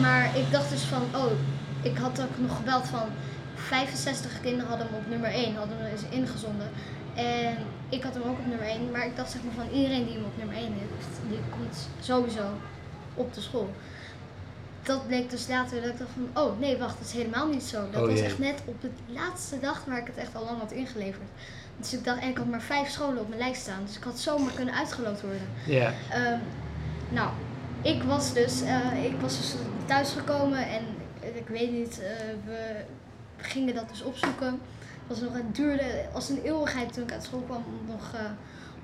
Maar 0.00 0.36
ik 0.36 0.50
dacht 0.50 0.70
dus 0.70 0.82
van, 0.82 1.02
oh, 1.14 1.32
ik 1.82 1.96
had 1.98 2.20
ook 2.20 2.48
nog 2.48 2.56
gebeld 2.56 2.86
van 2.86 3.08
65 3.54 4.40
kinderen 4.40 4.68
hadden 4.68 4.86
hem 4.86 4.96
op 4.96 5.08
nummer 5.08 5.30
1, 5.30 5.54
hadden 5.54 5.76
hem 5.78 5.86
eens 5.86 6.04
ingezonden. 6.10 6.70
En 7.14 7.56
ik 7.88 8.02
had 8.02 8.14
hem 8.14 8.22
ook 8.22 8.38
op 8.38 8.46
nummer 8.46 8.66
1, 8.66 8.90
maar 8.90 9.06
ik 9.06 9.16
dacht 9.16 9.30
zeg 9.30 9.40
maar 9.42 9.64
van 9.64 9.74
iedereen 9.78 10.04
die 10.04 10.14
hem 10.14 10.24
op 10.24 10.36
nummer 10.36 10.56
1 10.56 10.64
heeft, 10.64 11.20
die 11.28 11.38
komt 11.50 11.88
sowieso 12.00 12.44
op 13.14 13.34
de 13.34 13.40
school. 13.40 13.70
Dat 14.82 15.06
bleek 15.06 15.30
dus 15.30 15.48
later 15.48 15.80
dat 15.80 15.90
ik 15.90 15.98
dacht 15.98 16.10
van, 16.12 16.42
oh 16.42 16.58
nee, 16.58 16.76
wacht, 16.76 16.98
dat 16.98 17.06
is 17.06 17.12
helemaal 17.12 17.48
niet 17.48 17.62
zo. 17.62 17.90
Dat 17.90 18.02
Oh, 18.02 18.08
was 18.10 18.20
echt 18.20 18.38
net 18.38 18.62
op 18.64 18.80
de 18.80 18.90
laatste 19.06 19.60
dag 19.60 19.84
waar 19.84 19.98
ik 19.98 20.06
het 20.06 20.16
echt 20.16 20.34
al 20.34 20.44
lang 20.44 20.58
had 20.58 20.72
ingeleverd. 20.72 21.28
Dus 21.76 21.92
ik 21.92 22.04
dacht, 22.04 22.20
en 22.20 22.28
ik 22.28 22.36
had 22.36 22.46
maar 22.46 22.62
vijf 22.62 22.88
scholen 22.90 23.20
op 23.20 23.28
mijn 23.28 23.40
lijst 23.40 23.60
staan. 23.62 23.84
Dus 23.86 23.96
ik 23.96 24.02
had 24.02 24.18
zomaar 24.18 24.52
kunnen 24.52 24.74
uitgeloot 24.74 25.20
worden. 25.20 25.48
Ja. 25.66 25.92
Ehm, 26.10 26.38
nou, 27.08 27.30
ik 27.82 28.02
was 28.02 28.32
dus, 28.32 28.62
eh, 28.62 29.04
ik 29.04 29.20
was 29.20 29.36
dus 29.36 29.54
thuisgekomen 29.86 30.68
en 30.68 30.82
ik 31.34 31.48
weet 31.48 31.72
niet, 31.72 32.00
eh, 32.00 32.08
we 32.44 32.84
gingen 33.36 33.74
dat 33.74 33.88
dus 33.88 34.02
opzoeken. 34.02 34.46
Het, 34.48 34.60
was 35.06 35.20
nog, 35.20 35.32
het 35.32 35.54
duurde 35.54 36.06
als 36.12 36.28
een 36.28 36.42
eeuwigheid 36.42 36.92
toen 36.92 37.02
ik 37.02 37.12
uit 37.12 37.24
school 37.24 37.40
kwam 37.40 37.64
om 37.66 37.90
nog 37.92 38.10
eh, 38.14 38.20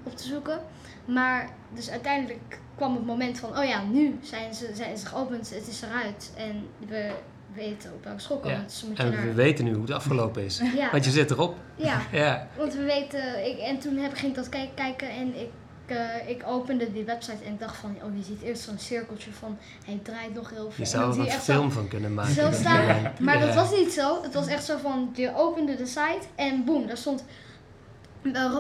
op 0.02 0.16
te 0.16 0.24
zoeken. 0.26 0.60
Maar 1.04 1.48
dus 1.74 1.90
uiteindelijk 1.90 2.58
kwam 2.76 2.94
het 2.94 3.06
moment 3.06 3.38
van, 3.38 3.58
oh 3.58 3.64
ja, 3.64 3.82
nu 3.82 4.18
zijn 4.22 4.54
ze, 4.54 4.70
zijn 4.74 4.98
ze 4.98 5.06
geopend, 5.06 5.50
het 5.54 5.68
is 5.68 5.82
eruit. 5.82 6.32
En 6.36 6.66
we 6.88 7.10
weten 7.54 7.92
op 7.92 8.04
welke 8.04 8.20
school 8.20 8.38
komen. 8.38 8.56
Ja. 8.58 8.62
Dus 8.64 8.84
moet 8.84 8.96
je 8.96 9.02
En 9.02 9.10
naar... 9.10 9.22
we 9.22 9.32
weten 9.32 9.64
nu 9.64 9.72
hoe 9.72 9.82
het 9.82 9.90
afgelopen 9.90 10.44
is. 10.44 10.60
Ja, 10.76 10.90
Want 10.90 11.04
je 11.04 11.10
zit 11.10 11.30
erop. 11.30 11.56
ja, 11.76 12.00
Ja. 12.12 12.48
want 12.56 12.74
we 12.74 12.82
weten, 12.82 13.46
ik, 13.46 13.58
en 13.58 13.78
toen 13.78 13.96
heb, 13.96 14.14
ging 14.14 14.28
ik 14.30 14.34
dat 14.34 14.48
kijk, 14.48 14.68
kijken 14.74 15.10
en 15.10 15.40
ik, 15.40 15.50
eh, 15.86 16.28
ik 16.28 16.42
opende 16.46 16.92
die 16.92 17.04
website 17.04 17.44
en 17.44 17.52
ik 17.52 17.60
dacht 17.60 17.76
van, 17.76 17.96
oh 18.02 18.16
je 18.16 18.22
ziet 18.22 18.42
eerst 18.42 18.62
zo'n 18.62 18.78
cirkeltje 18.78 19.32
van, 19.32 19.58
hij 19.84 19.98
draait 20.02 20.34
nog 20.34 20.50
heel 20.50 20.70
veel. 20.70 20.84
Je 20.84 20.90
zou 20.90 21.12
er 21.12 21.20
een 21.20 21.30
film 21.40 21.70
van 21.72 21.88
kunnen 21.88 22.14
maken. 22.14 22.34
zo 22.34 22.50
staan. 22.52 23.12
Maar 23.20 23.40
dat 23.40 23.54
was 23.54 23.70
niet 23.70 23.92
zo. 23.92 24.22
Het 24.22 24.34
was 24.34 24.46
echt 24.46 24.64
zo 24.64 24.76
van, 24.82 25.10
je 25.14 25.36
opende 25.36 25.76
de 25.76 25.86
site 25.86 26.26
en 26.34 26.64
boem, 26.64 26.86
daar 26.86 26.96
stond 26.96 27.24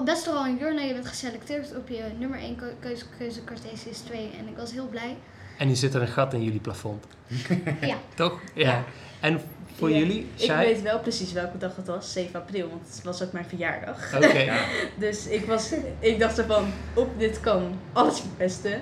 best 0.04 0.24
wel 0.24 0.46
een 0.46 0.56
journal, 0.58 0.84
je 0.84 0.92
bent 0.92 1.06
geselecteerd 1.06 1.76
op 1.76 1.88
je 1.88 2.02
nummer 2.18 2.38
1 2.38 2.58
keuze, 2.80 3.04
keuze 3.18 3.44
Cartesius 3.44 3.98
2 3.98 4.30
en 4.38 4.48
ik 4.48 4.56
was 4.56 4.72
heel 4.72 4.86
blij. 4.88 5.16
En 5.58 5.66
nu 5.68 5.74
zit 5.74 5.94
er 5.94 6.00
een 6.00 6.08
gat 6.08 6.32
in 6.34 6.42
jullie 6.44 6.60
plafond. 6.60 7.04
Ja. 7.80 7.96
Toch? 8.14 8.40
Ja. 8.54 8.84
En 9.20 9.40
voor 9.74 9.90
Ja. 9.90 9.96
jullie, 9.96 10.26
Ik 10.36 10.50
weet 10.50 10.82
wel 10.82 10.98
precies 11.00 11.32
welke 11.32 11.58
dag 11.58 11.76
het 11.76 11.86
was, 11.86 12.12
7 12.12 12.40
april, 12.40 12.68
want 12.68 12.80
het 12.94 13.04
was 13.04 13.22
ook 13.22 13.32
mijn 13.32 13.44
verjaardag. 13.44 14.14
Oké. 14.16 14.38
Ja. 14.38 14.64
Dus 14.98 15.26
ik, 15.26 15.44
was, 15.44 15.72
ik 15.98 16.18
dacht 16.18 16.38
ervan, 16.38 16.72
op 16.94 17.18
dit 17.18 17.40
kan 17.40 17.78
alles 17.92 18.20
verpesten. 18.20 18.80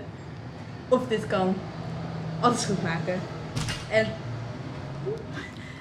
Of 0.89 1.09
dit 1.09 1.27
kan 1.27 1.57
alles 2.41 2.65
goed 2.65 2.83
maken. 2.83 3.21
En, 3.91 4.07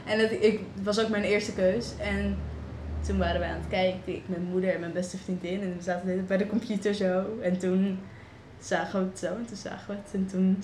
en 0.06 0.20
het, 0.20 0.32
ik, 0.32 0.60
het 0.76 0.84
was 0.84 1.00
ook 1.00 1.10
mijn 1.10 1.24
eerste 1.24 1.52
keus. 1.54 1.88
En 2.00 2.38
toen 3.06 3.18
waren 3.18 3.40
we 3.42 3.48
aan 3.48 3.60
het 3.60 3.68
kijken, 3.70 4.16
ik, 4.16 4.22
mijn 4.26 4.44
moeder 4.52 4.74
en 4.74 4.80
mijn 4.80 4.94
beste 4.94 5.18
vriendin. 5.18 5.62
En 5.62 5.76
we 5.78 5.84
zaten 5.84 6.26
bij 6.28 6.38
de 6.38 6.48
computer 6.48 6.94
zo. 6.94 7.24
En 7.42 7.58
toen 7.58 8.00
zagen 8.60 9.00
we 9.00 9.06
het 9.06 9.20
zo 9.20 9.26
en 9.28 9.46
toen 9.46 9.58
zagen 9.58 9.88
we 9.88 9.94
het. 9.94 10.14
En 10.14 10.28
toen 10.32 10.64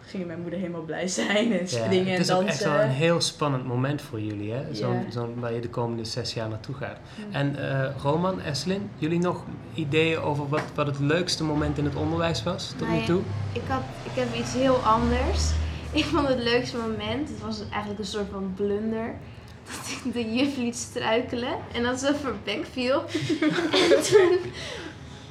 ging 0.00 0.26
mijn 0.26 0.40
moeder 0.40 0.58
helemaal 0.58 0.82
blij 0.82 1.08
zijn 1.08 1.52
en 1.52 1.58
Ja, 1.58 1.66
springen 1.66 1.98
het 2.06 2.14
en 2.14 2.20
is 2.20 2.30
ook 2.30 2.40
dansen. 2.46 2.48
echt 2.48 2.64
wel 2.64 2.80
een 2.80 2.88
heel 2.90 3.20
spannend 3.20 3.66
moment 3.66 4.02
voor 4.02 4.20
jullie, 4.20 4.52
hè? 4.52 4.74
Zo'n, 4.74 4.92
Ja. 4.94 5.10
zo'n, 5.10 5.40
waar 5.40 5.52
je 5.52 5.60
de 5.60 5.68
komende 5.68 6.04
zes 6.04 6.34
jaar 6.34 6.48
naartoe 6.48 6.74
gaat. 6.74 6.96
Ja. 7.30 7.38
En 7.38 7.56
eh, 7.70 7.90
Roman, 8.02 8.40
Eslin, 8.40 8.90
jullie 8.96 9.18
nog 9.18 9.44
ideeën 9.74 10.18
over 10.18 10.48
wat, 10.48 10.62
wat 10.74 10.86
het 10.86 10.98
leukste 10.98 11.44
moment 11.44 11.78
in 11.78 11.84
het 11.84 11.94
onderwijs 11.96 12.42
was 12.42 12.68
tot 12.68 12.80
nu 12.80 12.86
Nou 12.86 12.98
ja, 13.00 13.06
toe? 13.06 13.20
Ik, 13.52 13.62
had, 13.68 13.82
ik 14.04 14.10
heb 14.14 14.34
iets 14.34 14.52
heel 14.54 14.76
anders. 14.76 15.50
Ik 15.92 16.04
vond 16.04 16.28
het 16.28 16.38
leukste 16.38 16.76
moment, 16.76 17.28
het 17.28 17.40
was 17.40 17.60
eigenlijk 17.70 17.98
een 18.00 18.06
soort 18.06 18.28
van 18.32 18.52
blunder, 18.56 19.14
dat 19.70 19.90
ik 20.04 20.12
de 20.12 20.34
juf 20.34 20.56
liet 20.56 20.76
struikelen 20.76 21.56
en 21.72 21.82
dat 21.82 22.00
ze 22.00 22.08
over 22.14 22.34
bek 22.44 22.66
viel. 22.72 23.04
en 23.82 24.02
toen, 24.02 24.38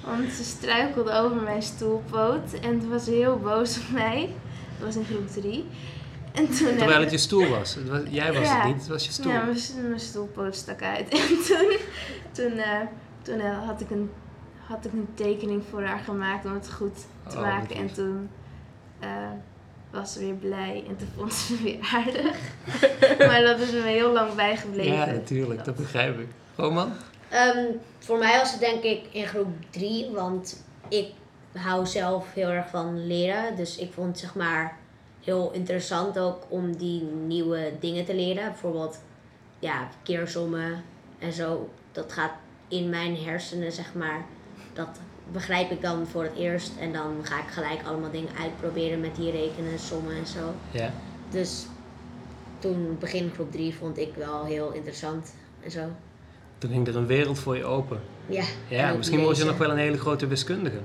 want 0.05 0.31
ze 0.31 0.43
struikelde 0.43 1.11
over 1.13 1.41
mijn 1.41 1.61
stoelpoot 1.61 2.53
en 2.61 2.79
toen 2.79 2.89
was 2.89 3.03
ze 3.03 3.11
heel 3.11 3.37
boos 3.39 3.77
op 3.77 3.89
mij. 3.91 4.29
Dat 4.77 4.85
was 4.87 4.95
in 4.95 5.05
groep 5.05 5.27
3. 5.27 5.65
En 6.33 6.45
toen 6.47 6.55
Terwijl 6.77 6.89
ik- 6.97 6.99
het 7.01 7.11
je 7.11 7.17
stoel 7.17 7.47
was. 7.47 7.75
Het 7.75 7.89
was 7.89 7.99
jij 8.09 8.33
was 8.33 8.47
Ja. 8.47 8.55
het 8.57 8.65
niet, 8.67 8.75
het 8.77 8.87
was 8.87 9.05
je 9.05 9.11
stoel. 9.11 9.31
Ja, 9.31 9.43
mijn, 9.43 9.57
mijn 9.87 9.99
stoelpoot 9.99 10.55
stak 10.55 10.81
uit. 10.81 11.09
En 11.19 11.27
toen, 11.47 11.77
toen, 12.31 12.57
eh, 12.57 12.79
toen 13.21 13.39
eh, 13.39 13.65
had, 13.65 13.81
ik 13.81 13.89
een, 13.89 14.09
had 14.65 14.85
ik 14.85 14.91
een 14.93 15.07
tekening 15.13 15.63
voor 15.69 15.83
haar 15.83 15.99
gemaakt 15.99 16.45
om 16.45 16.53
het 16.53 16.71
goed 16.73 16.95
te 17.27 17.35
Oh, 17.35 17.41
maken. 17.41 17.75
En 17.75 17.93
toen 17.93 18.29
eh, 18.99 19.09
was 19.89 20.13
ze 20.13 20.19
weer 20.19 20.33
blij 20.33 20.83
en 20.87 20.97
toen 20.97 21.09
vond 21.15 21.33
ze 21.33 21.53
me 21.53 21.61
weer 21.69 21.89
aardig. 21.93 22.37
maar 23.27 23.41
dat 23.41 23.59
is 23.59 23.71
me 23.71 23.81
heel 23.81 24.11
lang 24.11 24.35
bijgebleven. 24.35 24.93
ja, 24.93 25.05
natuurlijk, 25.05 25.65
dat 25.65 25.75
begrijp 25.75 26.19
ik. 26.19 26.27
Roman? 26.55 26.93
Ehm, 27.29 27.65
voor 27.99 28.17
mij 28.17 28.37
was 28.37 28.51
het 28.51 28.59
denk 28.59 28.83
ik 28.83 29.05
in 29.11 29.25
groep 29.25 29.47
3, 29.69 30.09
want 30.11 30.63
ik 30.87 31.07
hou 31.51 31.85
zelf 31.85 32.33
heel 32.33 32.49
erg 32.49 32.69
van 32.69 33.07
leren. 33.07 33.55
Dus 33.55 33.77
ik 33.77 33.93
vond 33.93 34.07
het 34.07 34.19
zeg 34.19 34.35
maar 34.35 34.77
heel 35.23 35.51
interessant 35.51 36.19
ook 36.19 36.45
om 36.47 36.77
die 36.77 37.01
nieuwe 37.01 37.71
dingen 37.79 38.05
te 38.05 38.15
leren. 38.15 38.51
Bijvoorbeeld 38.51 38.99
ja, 39.59 39.87
keersommen 40.03 40.83
en 41.19 41.33
zo. 41.33 41.69
Dat 41.91 42.13
gaat 42.13 42.33
in 42.67 42.89
mijn 42.89 43.17
hersenen 43.17 43.71
zeg 43.71 43.93
maar. 43.93 44.25
Dat 44.73 44.99
begrijp 45.31 45.71
ik 45.71 45.81
dan 45.81 46.07
voor 46.07 46.23
het 46.23 46.35
eerst. 46.35 46.71
En 46.79 46.93
dan 46.93 47.15
ga 47.23 47.39
ik 47.39 47.49
gelijk 47.49 47.79
allemaal 47.85 48.11
dingen 48.11 48.31
uitproberen 48.41 48.99
met 48.99 49.15
die 49.15 49.31
rekenen, 49.31 49.79
sommen 49.79 50.15
en 50.15 50.27
zo. 50.27 50.53
Ja. 50.71 50.91
Dus 51.29 51.65
toen 52.59 52.97
begin 52.99 53.31
groep 53.33 53.51
3 53.51 53.73
vond 53.75 53.97
ik 53.97 54.13
wel 54.15 54.45
heel 54.45 54.71
interessant 54.71 55.33
en 55.63 55.71
zo. 55.71 55.81
Toen 56.57 56.69
ging 56.69 56.87
er 56.87 56.95
een 56.95 57.05
wereld 57.05 57.39
voor 57.39 57.57
je 57.57 57.65
open. 57.65 57.99
Ja, 58.25 58.43
Ja, 58.67 58.89
en 58.89 58.97
misschien 58.97 59.19
word 59.19 59.37
je 59.37 59.43
nog 59.43 59.57
wel 59.57 59.71
een 59.71 59.77
hele 59.77 59.97
grote 59.97 60.27
wiskundige. 60.27 60.79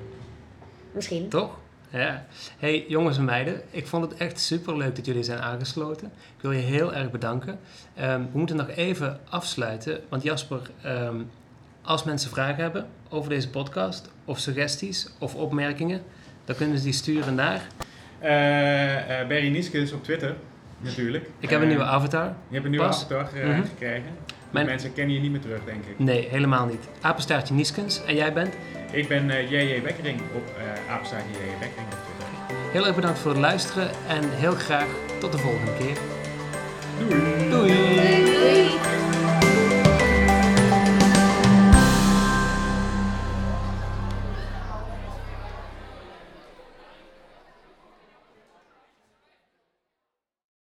Misschien. 0.93 1.29
Toch? 1.29 1.59
Ja. 1.91 2.27
Hey 2.59 2.85
jongens 2.89 3.17
en 3.17 3.25
meiden, 3.25 3.63
ik 3.71 3.87
vond 3.87 4.11
het 4.11 4.21
echt 4.21 4.41
super 4.41 4.77
leuk 4.77 4.97
dat 4.97 5.07
jullie 5.07 5.23
zijn 5.23 5.39
aangesloten. 5.41 6.07
Ik 6.37 6.43
wil 6.43 6.53
je 6.53 6.59
heel 6.59 6.95
erg 6.95 7.11
bedanken. 7.11 7.59
Ehm, 7.95 8.23
we 8.33 8.39
moeten 8.39 8.57
nog 8.57 8.69
even 8.69 9.21
afsluiten, 9.29 10.01
want 10.09 10.23
Jasper, 10.23 10.71
ehm, 10.83 11.21
als 11.83 12.05
mensen 12.05 12.31
vragen 12.31 12.63
hebben 12.63 12.87
over 13.09 13.31
deze 13.31 13.51
podcast, 13.51 14.09
of 14.25 14.39
suggesties 14.39 15.09
of 15.19 15.35
opmerkingen, 15.35 16.03
dan 16.45 16.57
kunnen 16.57 16.79
ze 16.79 16.85
die 16.85 16.93
sturen 16.93 17.35
naar. 17.35 17.61
Eh, 18.19 19.21
eh, 19.21 19.29
Barry 19.29 19.49
Nieskens 19.49 19.93
op 19.93 20.05
Twitter, 20.05 20.35
natuurlijk. 20.79 21.29
Ik 21.39 21.51
heb 21.51 21.59
een 21.59 21.65
Eh, 21.65 21.69
nieuwe 21.71 21.85
avatar. 21.91 22.25
Je 22.25 22.53
hebt 22.55 22.65
een 22.65 22.71
nieuwe 22.71 22.87
Pas. 22.87 22.97
avatar 23.05 23.29
Mhm. 23.47 23.63
gekregen. 23.63 24.05
Mijn- 24.51 24.67
Mensen 24.67 24.93
kennen 24.93 25.15
je 25.15 25.21
niet 25.21 25.31
meer 25.31 25.41
terug, 25.41 25.65
denk 25.65 25.85
ik. 25.85 25.99
Nee, 25.99 26.29
helemaal 26.31 26.67
niet. 26.67 26.89
Apenstaartje 27.01 27.55
Nieskens. 27.55 28.05
En 28.05 28.15
jij 28.15 28.33
bent? 28.33 28.55
Ik 28.91 29.09
ben 29.09 29.27
JJ 29.49 29.83
Wekkering 29.83 30.21
op 30.35 30.43
uh, 30.87 30.93
apenstaartje 30.93 31.31
JJ 31.33 31.59
Wekkering 31.61 31.89
op 31.93 31.99
Twitter. 32.05 32.73
Heel 32.73 32.87
erg 32.87 32.95
bedankt 32.95 33.19
voor 33.19 33.31
het 33.31 33.41
luisteren 33.41 33.91
en 34.09 34.31
heel 34.31 34.53
graag 34.55 34.87
tot 35.21 35.33
de 35.33 35.39
volgende 35.39 35.73
keer. 35.79 35.97
Doei! 37.09 37.42